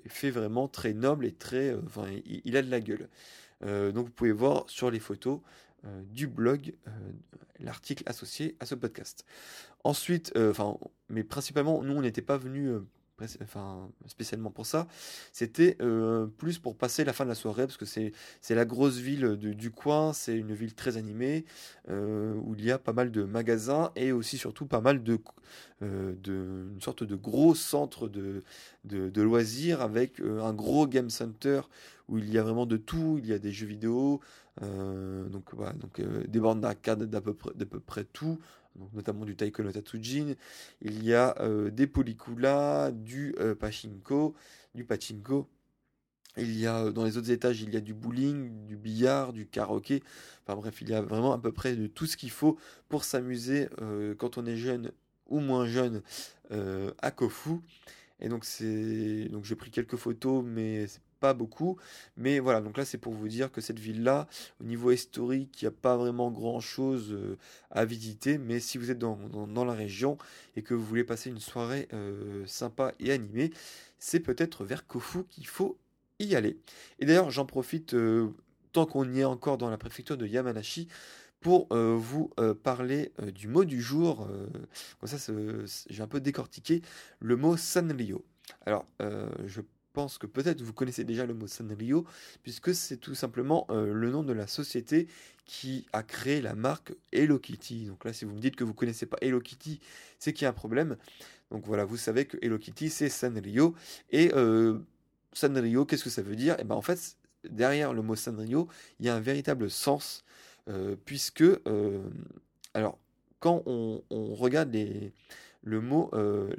fait 0.08 0.32
vraiment 0.32 0.67
très 0.67 0.93
noble 0.93 1.25
et 1.25 1.32
très... 1.32 1.75
Enfin, 1.86 2.08
il, 2.25 2.58
a 2.58 2.62
de 2.62 2.71
la 2.71 2.79
gueule. 2.82 3.10
donc 3.62 4.08
vous 4.08 4.13
pouvez 4.13 4.32
voir 4.32 4.65
sur 4.67 4.91
les 4.91 4.99
photos 4.99 5.39
du 6.05 6.27
blog 6.27 6.73
l'article 7.59 8.03
associé 8.05 8.55
à 8.59 8.65
ce 8.65 8.75
podcast. 8.75 9.25
Ensuite, 9.83 10.33
enfin, 10.37 10.77
mais 11.09 11.23
principalement, 11.23 11.83
nous 11.83 11.93
on 11.93 12.01
n'était 12.01 12.21
pas 12.21 12.37
venus 12.37 12.71
enfin 13.41 13.89
spécialement 14.07 14.51
pour 14.51 14.65
ça, 14.65 14.88
c'était 15.31 15.77
euh, 15.81 16.27
plus 16.27 16.59
pour 16.59 16.75
passer 16.75 17.03
la 17.03 17.13
fin 17.13 17.23
de 17.23 17.29
la 17.29 17.36
soirée 17.36 17.65
parce 17.65 17.77
que 17.77 17.86
c'est 17.86 18.12
la 18.49 18.65
grosse 18.65 18.97
ville 18.97 19.38
du 19.38 19.71
coin, 19.71 20.13
c'est 20.13 20.36
une 20.36 20.53
ville 20.53 20.73
très 20.73 20.97
animée 20.97 21.45
euh, 21.89 22.33
où 22.36 22.55
il 22.55 22.63
y 22.63 22.71
a 22.71 22.77
pas 22.77 22.93
mal 22.93 23.12
de 23.12 23.23
magasins 23.23 23.91
et 23.95 24.12
aussi 24.12 24.38
surtout 24.38 24.65
pas 24.65 24.81
mal 24.81 25.03
de 25.03 25.19
euh, 25.81 26.13
de 26.21 26.67
une 26.73 26.81
sorte 26.81 27.03
de 27.03 27.15
gros 27.15 27.55
centre 27.55 28.07
de 28.07 28.43
de, 28.86 29.21
loisirs 29.21 29.81
avec 29.81 30.19
un 30.19 30.53
gros 30.53 30.88
game 30.88 31.09
center 31.09 31.62
où 32.09 32.17
il 32.17 32.29
y 32.29 32.38
a 32.38 32.43
vraiment 32.43 32.65
de 32.65 32.75
tout, 32.75 33.17
il 33.17 33.27
y 33.27 33.33
a 33.33 33.39
des 33.39 33.51
jeux 33.53 33.65
vidéo, 33.65 34.19
donc 34.62 35.55
donc 35.55 36.01
des 36.27 36.39
bornes 36.39 36.59
d'arcade 36.59 37.03
d'à 37.03 37.21
peu 37.21 37.33
peu 37.33 37.79
près 37.79 38.03
tout 38.03 38.39
notamment 38.93 39.25
du 39.25 39.36
Taiko 39.36 39.63
no 39.63 39.71
Tatsujin. 39.71 40.36
Il 40.81 41.03
y 41.03 41.13
a 41.13 41.36
euh, 41.39 41.69
des 41.69 41.88
Polycula, 41.88 42.91
du 42.91 43.36
euh, 43.39 43.55
pachinko, 43.55 44.36
du 44.75 44.83
pachinko. 44.83 45.47
Il 46.38 46.57
y 46.57 46.65
a 46.65 46.86
euh, 46.86 46.91
dans 46.91 47.03
les 47.03 47.17
autres 47.17 47.31
étages, 47.31 47.62
il 47.62 47.73
y 47.73 47.77
a 47.77 47.81
du 47.81 47.93
bowling, 47.93 48.65
du 48.65 48.75
billard, 48.75 49.33
du 49.33 49.45
karaoké. 49.47 50.03
Enfin 50.45 50.55
bref, 50.55 50.81
il 50.81 50.89
y 50.89 50.93
a 50.93 51.01
vraiment 51.01 51.33
à 51.33 51.38
peu 51.38 51.51
près 51.51 51.75
de 51.75 51.88
tout 51.88 52.05
ce 52.05 52.17
qu'il 52.17 52.31
faut 52.31 52.57
pour 52.89 53.03
s'amuser 53.03 53.69
quand 54.17 54.38
on 54.38 54.45
est 54.45 54.57
jeune 54.57 54.91
ou 55.27 55.39
moins 55.39 55.65
jeune 55.65 56.01
à 56.49 57.12
Kofu. 57.12 57.59
Et 58.23 58.29
donc 58.29 58.45
c'est 58.45 59.25
donc 59.25 59.45
j'ai 59.45 59.55
pris 59.55 59.69
quelques 59.69 59.97
photos, 59.97 60.43
mais 60.43 60.88
c'est 60.88 61.01
pas 61.19 61.33
beaucoup. 61.33 61.77
Mais 62.17 62.39
voilà, 62.39 62.62
donc 62.62 62.77
là 62.77 62.86
c'est 62.86 62.97
pour 62.97 63.13
vous 63.13 63.27
dire 63.27 63.51
que 63.51 63.62
cette 63.62 63.79
ville-là, 63.79 64.27
au 64.62 64.63
niveau 64.63 64.91
historique, 64.91 65.62
il 65.62 65.65
n'y 65.65 65.67
a 65.69 65.71
pas 65.71 65.97
vraiment 65.97 66.31
grand-chose 66.31 67.12
euh, 67.12 67.38
à 67.69 67.86
visiter. 67.86 68.38
Mais 68.38 68.59
si 68.59 68.77
vous 68.77 68.91
êtes 68.91 68.97
dans, 68.97 69.17
dans, 69.47 69.65
la 69.65 69.73
région 69.73 70.17
et 70.55 70.63
que 70.63 70.73
vous 70.73 70.83
voulez 70.83 71.03
passer 71.03 71.29
une 71.29 71.39
soirée 71.39 71.88
euh, 71.93 72.45
sympa 72.45 72.93
et 72.99 73.12
animée, 73.12 73.51
c'est 73.99 74.19
peut-être 74.21 74.63
vers 74.65 74.88
Kofu 74.88 75.25
qu'il 75.29 75.47
faut 75.47 75.77
y 76.19 76.36
aller. 76.36 76.57
Et 76.99 77.05
d'ailleurs, 77.05 77.31
j'en 77.31 77.45
profite, 77.45 77.93
euh, 77.93 78.29
tant 78.71 78.86
qu'on 78.86 79.09
y 79.12 79.19
est 79.19 79.25
encore 79.25 79.57
dans 79.57 79.69
la 79.69 79.77
préfecture 79.77 80.17
de 80.17 80.25
Yamanashi, 80.27 80.88
pour 81.43 81.67
vous 81.75 82.32
parler 82.63 83.12
du 83.34 83.47
mot 83.47 83.65
du 83.65 83.82
jour. 83.82 84.27
comme 84.99 85.10
ça, 85.10 85.34
j'ai 85.89 86.01
un 86.01 86.08
peu 86.08 86.19
décortiqué 86.19 86.82
le 87.19 87.36
mot 87.36 87.58
Sanrio. 87.58 88.25
Alors, 88.65 88.86
je 88.99 89.62
pense 89.93 90.17
que 90.17 90.25
peut-être 90.27 90.62
vous 90.62 90.73
connaissez 90.73 91.03
déjà 91.03 91.25
le 91.25 91.34
mot 91.34 91.47
Sanrio, 91.47 92.06
puisque 92.41 92.73
c'est 92.73 92.97
tout 92.97 93.15
simplement 93.15 93.65
euh, 93.69 93.93
le 93.93 94.10
nom 94.10 94.23
de 94.23 94.34
la 94.34 94.47
société 94.47 95.08
qui 95.45 95.86
a 95.93 96.03
créé 96.03 96.41
la 96.41 96.56
marque 96.56 96.93
Hello 97.12 97.39
Kitty. 97.39 97.86
Donc 97.86 98.03
là, 98.03 98.12
si 98.12 98.25
vous 98.25 98.34
me 98.34 98.39
dites 98.39 98.56
que 98.56 98.63
vous 98.63 98.73
connaissez 98.73 99.06
pas 99.06 99.17
Hello 99.21 99.39
Kitty, 99.39 99.79
c'est 100.19 100.34
qu'il 100.34 100.43
y 100.43 100.47
a 100.47 100.49
un 100.49 100.53
problème. 100.53 100.97
Donc 101.51 101.65
voilà, 101.65 101.86
vous 101.86 101.97
savez 101.97 102.25
que 102.25 102.38
Hello 102.41 102.58
Kitty, 102.58 102.89
c'est 102.89 103.10
Sanrio. 103.10 103.75
Et 104.10 104.32
euh, 104.34 104.79
Sanrio, 105.32 105.86
qu'est-ce 105.86 106.03
que 106.03 106.10
ça 106.10 106.23
veut 106.23 106.36
dire? 106.36 106.56
Eh 106.60 106.63
ben 106.63 106.75
en 106.75 106.82
fait, 106.82 107.17
derrière 107.49 107.93
le 107.93 108.01
mot 108.01 108.15
Sanrio, 108.15 108.67
il 108.99 109.06
y 109.06 109.10
a 109.10 109.15
un 109.15 109.19
véritable 109.19 109.69
sens, 109.69 110.22
euh, 110.22 110.22
puisque, 111.06 111.43
alors, 112.73 112.97
quand 113.39 113.63
on 113.65 114.02
regarde 114.10 114.71
le 115.63 115.82
mot, 115.82 116.10
euh, 116.13 116.49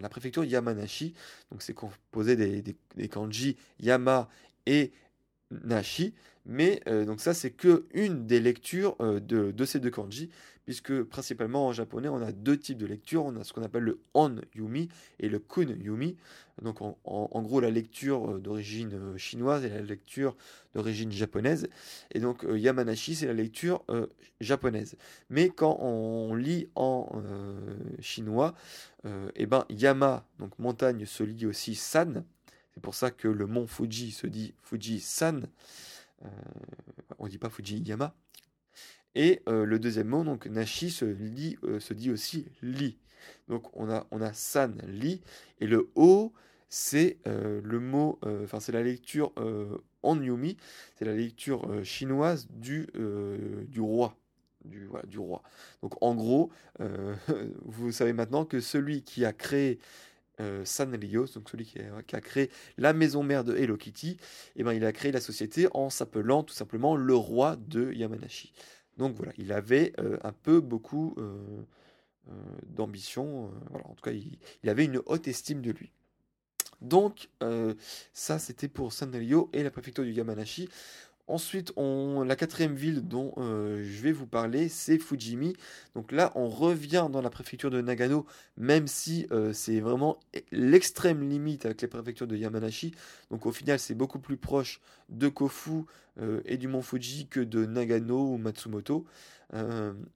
la 0.00 0.08
préfecture 0.08 0.44
Yamanashi, 0.44 1.14
donc 1.50 1.62
c'est 1.62 1.74
composé 1.74 2.36
des, 2.36 3.08
kanji 3.08 3.56
Yama 3.80 4.28
et 4.66 4.92
Nashi, 5.50 6.14
mais 6.46 6.80
euh, 6.88 7.04
donc 7.04 7.20
ça 7.20 7.34
c'est 7.34 7.50
que 7.50 7.86
une 7.92 8.26
des 8.26 8.40
lectures 8.40 8.96
euh, 9.00 9.20
de, 9.20 9.64
ces 9.64 9.80
deux 9.80 9.90
kanji, 9.90 10.30
puisque 10.64 11.02
principalement 11.02 11.66
en 11.66 11.72
japonais 11.72 12.08
on 12.08 12.22
a 12.22 12.32
deux 12.32 12.58
types 12.58 12.78
de 12.78 12.86
lectures, 12.86 13.24
on 13.24 13.36
a 13.36 13.44
ce 13.44 13.52
qu'on 13.52 13.62
appelle 13.62 13.82
le 13.82 14.00
on 14.14 14.36
yumi 14.54 14.88
et 15.18 15.28
le 15.28 15.38
kun 15.38 15.68
yumi, 15.68 16.16
donc 16.60 16.80
en, 16.80 17.42
gros 17.42 17.60
la 17.60 17.70
lecture 17.70 18.38
d'origine 18.40 19.16
chinoise 19.16 19.64
et 19.64 19.68
la 19.68 19.80
lecture 19.80 20.36
d'origine 20.74 21.10
japonaise, 21.10 21.68
et 22.12 22.20
donc 22.20 22.46
Yamanashi 22.48 23.14
c'est 23.14 23.26
la 23.26 23.32
lecture 23.32 23.84
japonaise, 24.40 24.96
mais 25.30 25.48
quand 25.48 25.78
on 25.80 26.34
lit 26.34 26.68
en 26.74 27.08
chinois, 28.00 28.54
eh 29.34 29.46
ben 29.46 29.64
Yama, 29.70 30.26
donc 30.38 30.58
montagne 30.58 31.06
se 31.06 31.24
lit 31.24 31.46
aussi 31.46 31.74
San, 31.74 32.24
c'est 32.74 32.80
pour 32.80 32.94
ça 32.94 33.10
que 33.10 33.28
le 33.28 33.46
mont 33.46 33.66
Fuji 33.66 34.12
se 34.12 34.26
dit 34.26 34.54
Fuji-san. 34.62 35.46
Euh, 36.24 36.28
on 37.18 37.26
ne 37.26 37.30
dit 37.30 37.38
pas 37.38 37.50
Fuji-yama. 37.50 38.14
Et 39.14 39.42
euh, 39.48 39.64
le 39.64 39.78
deuxième 39.78 40.08
mot, 40.08 40.24
donc 40.24 40.46
Nashi, 40.46 40.90
se, 40.90 41.04
euh, 41.04 41.80
se 41.80 41.94
dit 41.94 42.10
aussi 42.10 42.46
Li. 42.62 42.98
Donc 43.48 43.68
on 43.74 43.90
a, 43.90 44.06
on 44.10 44.20
a 44.20 44.32
San, 44.32 44.80
Li. 44.86 45.20
Et 45.60 45.66
le 45.66 45.90
O, 45.94 46.32
c'est 46.68 47.18
le 47.26 47.78
mot, 47.78 48.18
enfin 48.42 48.58
c'est 48.58 48.72
la 48.72 48.82
lecture 48.82 49.30
en 50.02 50.20
Yumi, 50.22 50.56
c'est 50.96 51.04
la 51.04 51.14
lecture 51.14 51.84
chinoise 51.84 52.48
du, 52.50 52.86
du 53.68 53.80
roi. 53.80 54.16
Du, 54.64 54.88
du 55.06 55.18
roi. 55.18 55.42
Donc 55.82 56.02
en 56.02 56.14
gros, 56.14 56.50
vous 57.66 57.92
savez 57.92 58.14
maintenant 58.14 58.46
que 58.46 58.60
celui 58.60 59.02
qui 59.02 59.26
a 59.26 59.34
créé 59.34 59.80
euh, 60.40 60.64
Sanrio, 60.64 61.26
donc 61.34 61.50
celui 61.50 61.66
qui 61.66 61.78
a, 61.78 62.20
créé 62.20 62.50
la 62.78 62.94
maison 62.94 63.22
mère 63.22 63.44
de 63.44 63.54
Hello 63.54 63.76
Kitty, 63.76 64.10
et 64.10 64.18
eh 64.56 64.64
ben, 64.64 64.72
il 64.72 64.84
a 64.84 64.92
créé 64.92 65.12
la 65.12 65.20
société 65.20 65.68
en 65.72 65.90
s'appelant 65.90 66.42
tout 66.42 66.54
simplement 66.54 66.96
le 66.96 67.14
roi 67.14 67.56
de 67.56 67.92
Yamanashi. 67.92 68.52
Donc 68.98 69.14
voilà, 69.16 69.32
il 69.38 69.52
avait 69.52 69.92
euh, 69.98 70.18
un 70.22 70.32
peu 70.32 70.60
beaucoup 70.60 71.14
euh, 71.18 71.64
d'ambition, 72.66 73.50
voilà, 73.70 73.86
en 73.88 73.94
tout 73.94 74.02
cas 74.02 74.12
il, 74.12 74.38
il, 74.62 74.70
avait 74.70 74.84
une 74.84 75.00
haute 75.06 75.26
estime 75.28 75.60
de 75.60 75.70
lui. 75.72 75.90
Donc 76.80 77.28
ça 78.12 78.38
c'était 78.38 78.68
pour 78.68 78.92
Sanrio 78.92 79.50
et 79.52 79.62
la 79.62 79.70
préfecture 79.70 80.04
du 80.04 80.12
Yamanashi. 80.12 80.68
Ensuite, 81.28 81.72
on, 81.76 82.24
la 82.24 82.34
quatrième 82.34 82.74
ville 82.74 83.00
dont 83.00 83.32
euh, 83.38 83.84
je 83.84 84.02
vais 84.02 84.10
vous 84.10 84.26
parler, 84.26 84.68
c'est 84.68 84.98
Fujimi. 84.98 85.54
Donc 85.94 86.10
là, 86.10 86.32
on 86.34 86.48
revient 86.48 87.08
dans 87.12 87.22
la 87.22 87.30
préfecture 87.30 87.70
de 87.70 87.80
Nagano, 87.80 88.26
même 88.56 88.88
si 88.88 89.28
euh, 89.30 89.52
c'est 89.52 89.78
vraiment 89.78 90.18
l'extrême 90.50 91.28
limite 91.28 91.64
avec 91.64 91.80
les 91.80 91.86
préfectures 91.86 92.26
de 92.26 92.36
Yamanashi. 92.36 92.92
Donc 93.30 93.46
au 93.46 93.52
final, 93.52 93.78
c'est 93.78 93.94
beaucoup 93.94 94.18
plus 94.18 94.36
proche 94.36 94.80
de 95.10 95.28
Kofu 95.28 95.84
euh, 96.20 96.40
et 96.44 96.56
du 96.56 96.66
mont 96.66 96.82
Fuji 96.82 97.28
que 97.28 97.40
de 97.40 97.66
Nagano 97.66 98.34
ou 98.34 98.36
Matsumoto. 98.36 99.06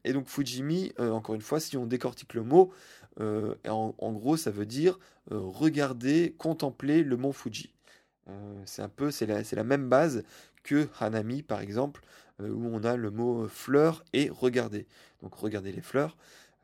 et 0.04 0.12
donc 0.12 0.28
Fujimi, 0.28 0.92
encore 0.98 1.34
une 1.34 1.40
fois, 1.42 1.60
si 1.60 1.76
on 1.76 1.86
décortique 1.86 2.34
le 2.34 2.42
mot, 2.42 2.72
en, 3.20 4.12
gros, 4.12 4.36
ça 4.36 4.50
veut 4.50 4.66
dire 4.66 4.98
regarder, 5.30 6.34
contempler 6.36 7.02
le 7.02 7.16
mont 7.16 7.32
Fuji. 7.32 7.72
c'est 8.64 8.82
un 8.82 8.88
peu, 8.88 9.10
c'est 9.10 9.26
la, 9.26 9.42
la, 9.52 9.64
même 9.64 9.88
base 9.88 10.24
Hanami 11.00 11.42
par 11.42 11.60
exemple, 11.60 12.02
euh, 12.42 12.50
où 12.50 12.68
on 12.70 12.84
a 12.84 12.96
le 12.96 13.10
mot 13.10 13.48
fleur 13.48 14.04
et 14.12 14.28
regarder. 14.28 14.86
Donc 15.22 15.34
regarder 15.34 15.72
les 15.72 15.80
fleurs 15.80 16.16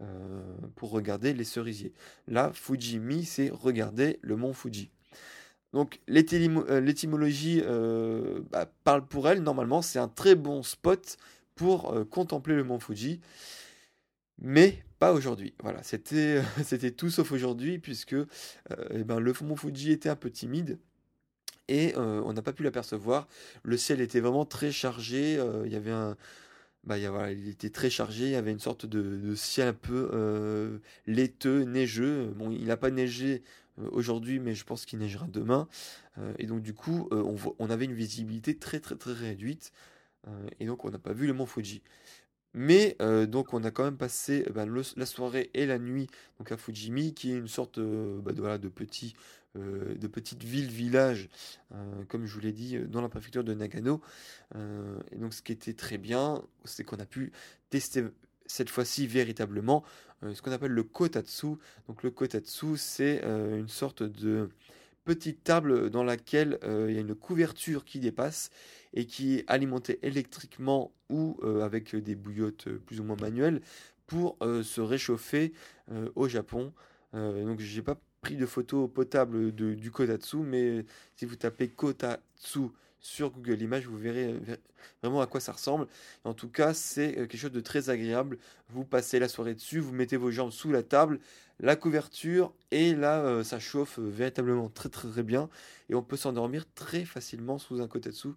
euh, 0.03 0.43
pour 0.77 0.91
regarder 0.91 1.33
les 1.33 1.45
cerisiers. 1.45 1.95
Là, 2.29 2.51
Fujimi, 2.53 3.25
c'est 3.25 3.49
regarder 3.51 4.19
le 4.21 4.37
mont 4.37 4.53
Fuji. 4.53 4.91
Donc 5.73 6.01
euh, 6.11 6.81
l'étymologie 6.81 7.63
bah, 8.51 8.71
parle 8.85 9.07
pour 9.07 9.29
elle, 9.29 9.43
normalement 9.43 9.81
c'est 9.81 9.99
un 9.99 10.09
très 10.09 10.35
bon 10.35 10.63
spot 10.63 11.17
pour 11.55 11.95
contempler 12.11 12.55
le 12.55 12.65
mont 12.65 12.79
Fuji, 12.79 13.21
mais 14.39 14.83
pas 14.99 15.13
aujourd'hui. 15.13 15.55
Voilà, 15.63 15.83
c'était 15.83 16.43
tout 16.97 17.09
sauf 17.09 17.33
aujourd'hui, 17.33 17.79
puisque 17.79 18.17
eh 18.91 19.05
ben, 19.05 19.21
le 19.21 19.33
mont 19.43 19.57
Fuji 19.57 19.93
était 19.93 20.11
un 20.11 20.17
peu 20.17 20.31
timide, 20.31 20.79
et 21.73 21.97
on 21.97 22.33
n'a 22.33 22.43
pas 22.43 22.53
pu 22.53 22.63
l'apercevoir. 22.63 23.29
Le 23.63 23.77
ciel 23.77 24.01
était 24.01 24.21
vraiment 24.21 24.45
très 24.45 24.73
chargé, 24.73 25.39
il 25.65 25.73
y 25.73 25.77
avait 25.77 25.91
un, 25.91 26.17
bah, 26.85 26.99
il, 26.99 27.49
était 27.49 27.71
très 27.71 27.91
chargé, 27.91 28.25
il 28.25 28.31
y 28.33 28.37
avait 28.37 28.51
une 28.51 28.59
sorte 28.59 28.87
de, 28.87 29.35
ciel 29.37 29.69
un 29.69 29.73
peu 29.73 30.11
euh, 30.13 30.79
laiteux, 31.07 31.63
neigeux. 31.63 32.33
Bon, 32.37 32.51
il 32.51 32.67
n'a 32.67 32.77
pas 32.77 32.91
neigé 32.91 33.43
euh, 33.79 33.89
aujourd'hui, 33.93 34.41
mais 34.41 34.55
je 34.55 34.65
pense 34.65 34.85
qu'il 34.85 34.99
neigera 34.99 35.27
demain. 35.29 35.69
Euh, 36.19 36.35
et 36.39 36.47
donc 36.47 36.63
du 36.63 36.75
coup, 36.75 37.09
euh, 37.13 37.23
on, 37.23 37.37
on 37.59 37.71
avait 37.71 37.85
une 37.85 37.95
visibilité 37.95 38.57
très 38.57 38.81
très 38.81 38.97
très 38.97 39.13
réduite. 39.13 39.73
Euh, 40.29 40.49
et 40.61 40.67
donc 40.67 40.85
on 40.85 40.91
n'a 40.91 40.99
pas 40.99 41.13
vu 41.13 41.27
le 41.27 41.33
mont 41.33 41.47
Fuji. 41.47 41.83
Mais 42.55 42.97
euh, 43.01 43.27
donc 43.27 43.55
on 43.55 43.65
a 43.65 43.71
quand 43.71 43.85
même 43.85 43.97
passé 43.97 44.45
euh, 44.49 44.53
bah, 44.53 44.67
la 44.97 45.07
soirée 45.07 45.51
et 45.55 45.67
la 45.67 45.79
nuit 45.79 46.09
donc 46.39 46.53
à 46.53 46.57
Fujimi, 46.57 47.15
qui 47.15 47.33
est 47.33 47.37
une 47.37 47.49
sorte 47.49 47.79
bah, 47.81 48.33
de, 48.33 48.69
petit 48.69 49.15
euh, 49.57 49.95
de 49.95 50.07
petite 50.07 50.43
ville-village, 50.43 51.29
comme 52.09 52.27
je 52.27 52.35
vous 52.35 52.41
l'ai 52.41 52.53
dit, 52.53 52.79
dans 52.79 53.01
la 53.01 53.09
préfecture 53.09 53.45
de 53.45 53.55
Nagano. 53.55 54.01
Et 54.55 55.17
donc 55.17 55.33
ce 55.35 55.43
qui 55.43 55.53
était 55.53 55.75
très 55.75 55.99
bien, 55.99 56.43
c'est 56.65 56.85
qu'on 56.85 56.99
a 56.99 57.07
pu 57.07 57.33
tester 57.71 58.05
cette 58.47 58.69
fois-ci 58.69 59.07
véritablement 59.07 59.83
ce 60.23 60.43
qu'on 60.43 60.53
appelle 60.53 60.73
le 60.73 60.83
kotatsu. 60.83 61.57
Donc 61.89 62.03
le 62.03 62.11
kotatsu, 62.11 62.77
c'est 62.77 63.23
une 63.23 63.69
sorte 63.69 64.03
de 64.03 64.51
petite 65.05 65.43
table 65.43 65.91
dans 65.91 66.05
laquelle 66.05 66.59
il 66.63 66.95
y 66.95 66.99
a 66.99 67.01
une 67.01 67.15
couverture 67.15 67.85
qui 67.85 68.01
dépasse 68.01 68.51
et 68.95 69.07
qui 69.07 69.37
est 69.37 69.45
alimentée 69.47 69.99
électriquement 70.03 70.93
ou 71.09 71.39
euh, 71.43 71.63
avec 71.63 71.97
des 71.97 72.15
bouillottes 72.15 72.69
euh, 72.69 72.79
plus 72.79 73.01
ou 73.01 73.05
moins 73.05 73.17
manuelles 73.21 73.61
pour 74.07 74.37
euh, 74.43 74.63
se 74.63 74.81
réchauffer 74.81 75.53
au 76.15 76.29
Japon. 76.29 76.73
Donc 77.13 77.61
j'ai 77.61 77.83
pas 77.83 77.99
pris 78.21 78.37
de 78.37 78.47
photo 78.47 78.89
potable 78.89 79.55
de, 79.55 79.75
du 79.75 79.91
kotatsu, 79.91 80.39
mais 80.39 80.87
si 81.17 81.27
vous 81.27 81.37
tapez 81.37 81.69
kotatsu 81.69 82.61
sur 83.01 83.31
Google 83.31 83.61
Images, 83.61 83.87
vous 83.87 83.99
verrez 83.99 84.33
ver- 84.33 84.59
vraiment 85.03 85.21
à 85.21 85.27
quoi 85.27 85.41
ça 85.41 85.53
ressemble. 85.53 85.87
En 86.25 86.35
tout 86.35 86.49
cas, 86.49 86.73
c'est 86.73 87.13
quelque 87.15 87.37
chose 87.37 87.53
de 87.53 87.61
très 87.61 87.91
agréable. 87.91 88.39
Vous 88.71 88.85
passez 88.85 89.19
la 89.19 89.29
soirée 89.29 89.55
dessus, 89.55 89.81
vous 89.81 89.93
mettez 89.93 90.17
vos 90.17 90.31
jambes 90.31 90.53
sous 90.53 90.71
la 90.71 90.83
table, 90.83 91.19
la 91.61 91.77
couverture, 91.77 92.55
et 92.71 92.95
là, 92.95 93.45
ça 93.45 93.59
chauffe 93.59 93.99
véritablement 93.99 94.69
très 94.69 94.89
très 94.89 95.09
très 95.09 95.23
bien. 95.23 95.51
Et 95.91 95.95
on 95.95 96.03
peut 96.03 96.17
s'endormir 96.17 96.65
très 96.75 97.05
facilement 97.05 97.59
sous 97.59 97.81
un 97.83 97.89
kotatsu. 97.89 98.29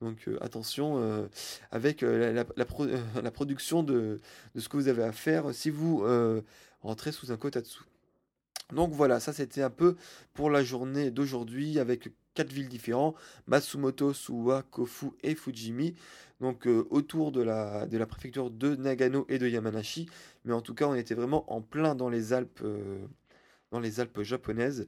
Donc 0.00 0.28
euh, 0.28 0.36
attention 0.42 0.98
euh, 0.98 1.26
avec 1.70 2.02
euh, 2.02 2.18
la, 2.18 2.32
la- 2.32 2.46
la 2.56 2.64
pro- 2.64 2.86
la 3.22 3.30
production 3.30 3.82
de, 3.82 4.20
ce 4.56 4.68
que 4.68 4.76
vous 4.76 4.88
avez 4.88 5.02
à 5.04 5.12
faire 5.12 5.54
si 5.54 5.70
vous 5.70 6.04
rentrez 6.82 7.12
sous 7.12 7.32
un 7.32 7.36
kotatsu. 7.36 7.80
Donc 8.72 8.92
voilà, 8.92 9.20
ça 9.20 9.32
c'était 9.32 9.62
un 9.62 9.70
peu 9.70 9.96
pour 10.32 10.50
la 10.50 10.62
journée 10.64 11.10
d'aujourd'hui 11.10 11.78
avec 11.78 12.08
quatre 12.34 12.52
villes 12.52 12.68
différentes, 12.68 13.14
Matsumoto, 13.46 14.12
Suwa, 14.12 14.62
Kofu 14.62 15.10
et 15.22 15.34
Fujimi. 15.34 15.94
Donc 16.40 16.66
autour 16.90 17.30
de 17.30 17.42
la, 17.42 17.86
préfecture 18.08 18.50
de 18.50 18.74
Nagano 18.74 19.26
et 19.28 19.38
de 19.38 19.46
Yamanashi. 19.48 20.08
Mais 20.44 20.52
en 20.52 20.60
tout 20.62 20.74
cas, 20.74 20.86
on 20.86 20.94
était 20.94 21.14
vraiment 21.14 21.50
en 21.52 21.60
plein 21.62 21.94
dans 21.94 22.08
les 22.08 22.32
Alpes, 22.32 22.64
dans 23.70 23.80
les 23.80 24.00
Alpes 24.00 24.22
japonaises. 24.22 24.86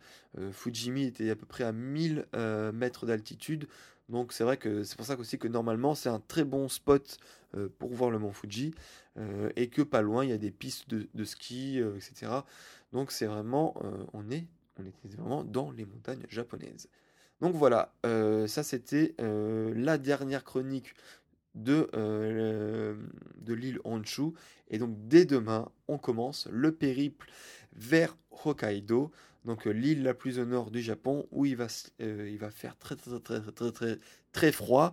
Fujimi 0.52 1.04
était 1.04 1.30
à 1.30 1.36
peu 1.36 1.46
près 1.46 1.64
à 1.64 1.72
1000 1.72 2.26
euh, 2.34 2.72
mètres 2.72 3.06
d'altitude. 3.06 3.68
Donc 4.08 4.32
c'est 4.32 4.44
vrai 4.44 4.56
que 4.56 4.84
c'est 4.84 4.96
pour 4.96 5.06
ça 5.06 5.18
aussi 5.18 5.38
que 5.38 5.48
normalement 5.48 5.94
c'est 5.94 6.08
un 6.08 6.20
très 6.20 6.44
bon 6.44 6.68
spot 6.68 7.18
euh, 7.56 7.68
pour 7.78 7.92
voir 7.92 8.10
le 8.10 8.18
mont 8.18 8.32
Fuji. 8.32 8.74
Euh, 9.18 9.50
et 9.56 9.68
que 9.68 9.80
pas 9.80 10.02
loin 10.02 10.24
il 10.24 10.30
y 10.30 10.34
a 10.34 10.38
des 10.38 10.50
pistes 10.50 10.88
de, 10.90 11.24
ski, 11.24 11.80
euh, 11.80 11.96
etc. 11.96 12.32
Donc 12.92 13.10
c'est 13.10 13.26
vraiment, 13.26 13.74
on 14.12 14.30
est, 14.30 14.46
on 14.78 14.86
était 14.86 15.08
vraiment 15.16 15.42
dans 15.42 15.70
les 15.70 15.84
montagnes 15.84 16.24
japonaises. 16.28 16.88
Donc 17.40 17.54
voilà, 17.54 17.92
ça 18.04 18.62
c'était 18.62 19.14
la 19.18 19.98
dernière 19.98 20.44
chronique 20.44 20.94
de, 21.54 21.90
de 21.92 23.54
l'île 23.54 23.80
Honshu. 23.84 24.32
Et 24.70 24.78
donc 24.78 24.94
dès 25.08 25.24
demain, 25.24 25.68
on 25.88 25.98
commence 25.98 26.48
le 26.50 26.72
périple 26.72 27.28
vers 27.74 28.16
Hokkaido, 28.30 29.10
donc 29.46 29.66
euh, 29.66 29.70
l'île 29.70 30.02
la 30.02 30.12
plus 30.12 30.38
au 30.38 30.44
nord 30.44 30.70
du 30.70 30.82
Japon, 30.82 31.26
où 31.30 31.46
il 31.46 31.56
va, 31.56 31.68
euh, 32.02 32.28
il 32.28 32.38
va 32.38 32.50
faire 32.50 32.76
très 32.76 32.96
très 32.96 33.18
très 33.20 33.40
très 33.40 33.52
très 33.52 33.72
très 33.72 33.98
très 34.32 34.52
froid, 34.52 34.92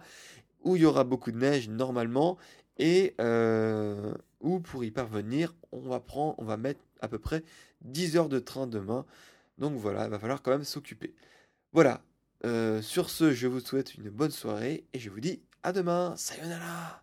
où 0.63 0.75
il 0.75 0.83
y 0.83 0.85
aura 0.85 1.03
beaucoup 1.03 1.31
de 1.31 1.37
neige 1.37 1.67
normalement, 1.67 2.37
et 2.77 3.15
euh, 3.19 4.13
où 4.39 4.59
pour 4.59 4.83
y 4.85 4.91
parvenir, 4.91 5.55
on 5.71 5.81
va 5.81 5.99
prendre, 5.99 6.35
on 6.37 6.45
va 6.45 6.57
mettre 6.57 6.79
à 7.01 7.07
peu 7.07 7.19
près 7.19 7.43
10 7.81 8.15
heures 8.15 8.29
de 8.29 8.39
train 8.39 8.67
demain. 8.67 9.05
Donc 9.57 9.73
voilà, 9.75 10.05
il 10.05 10.09
va 10.09 10.19
falloir 10.19 10.41
quand 10.41 10.51
même 10.51 10.63
s'occuper. 10.63 11.13
Voilà. 11.73 12.01
Sur 12.81 13.09
ce, 13.09 13.31
je 13.31 13.47
vous 13.47 13.61
souhaite 13.61 13.95
une 13.95 14.09
bonne 14.09 14.31
soirée 14.31 14.85
et 14.91 14.99
je 14.99 15.09
vous 15.09 15.21
dis 15.21 15.41
à 15.63 15.71
demain. 15.71 16.13
Sayonara. 16.17 17.02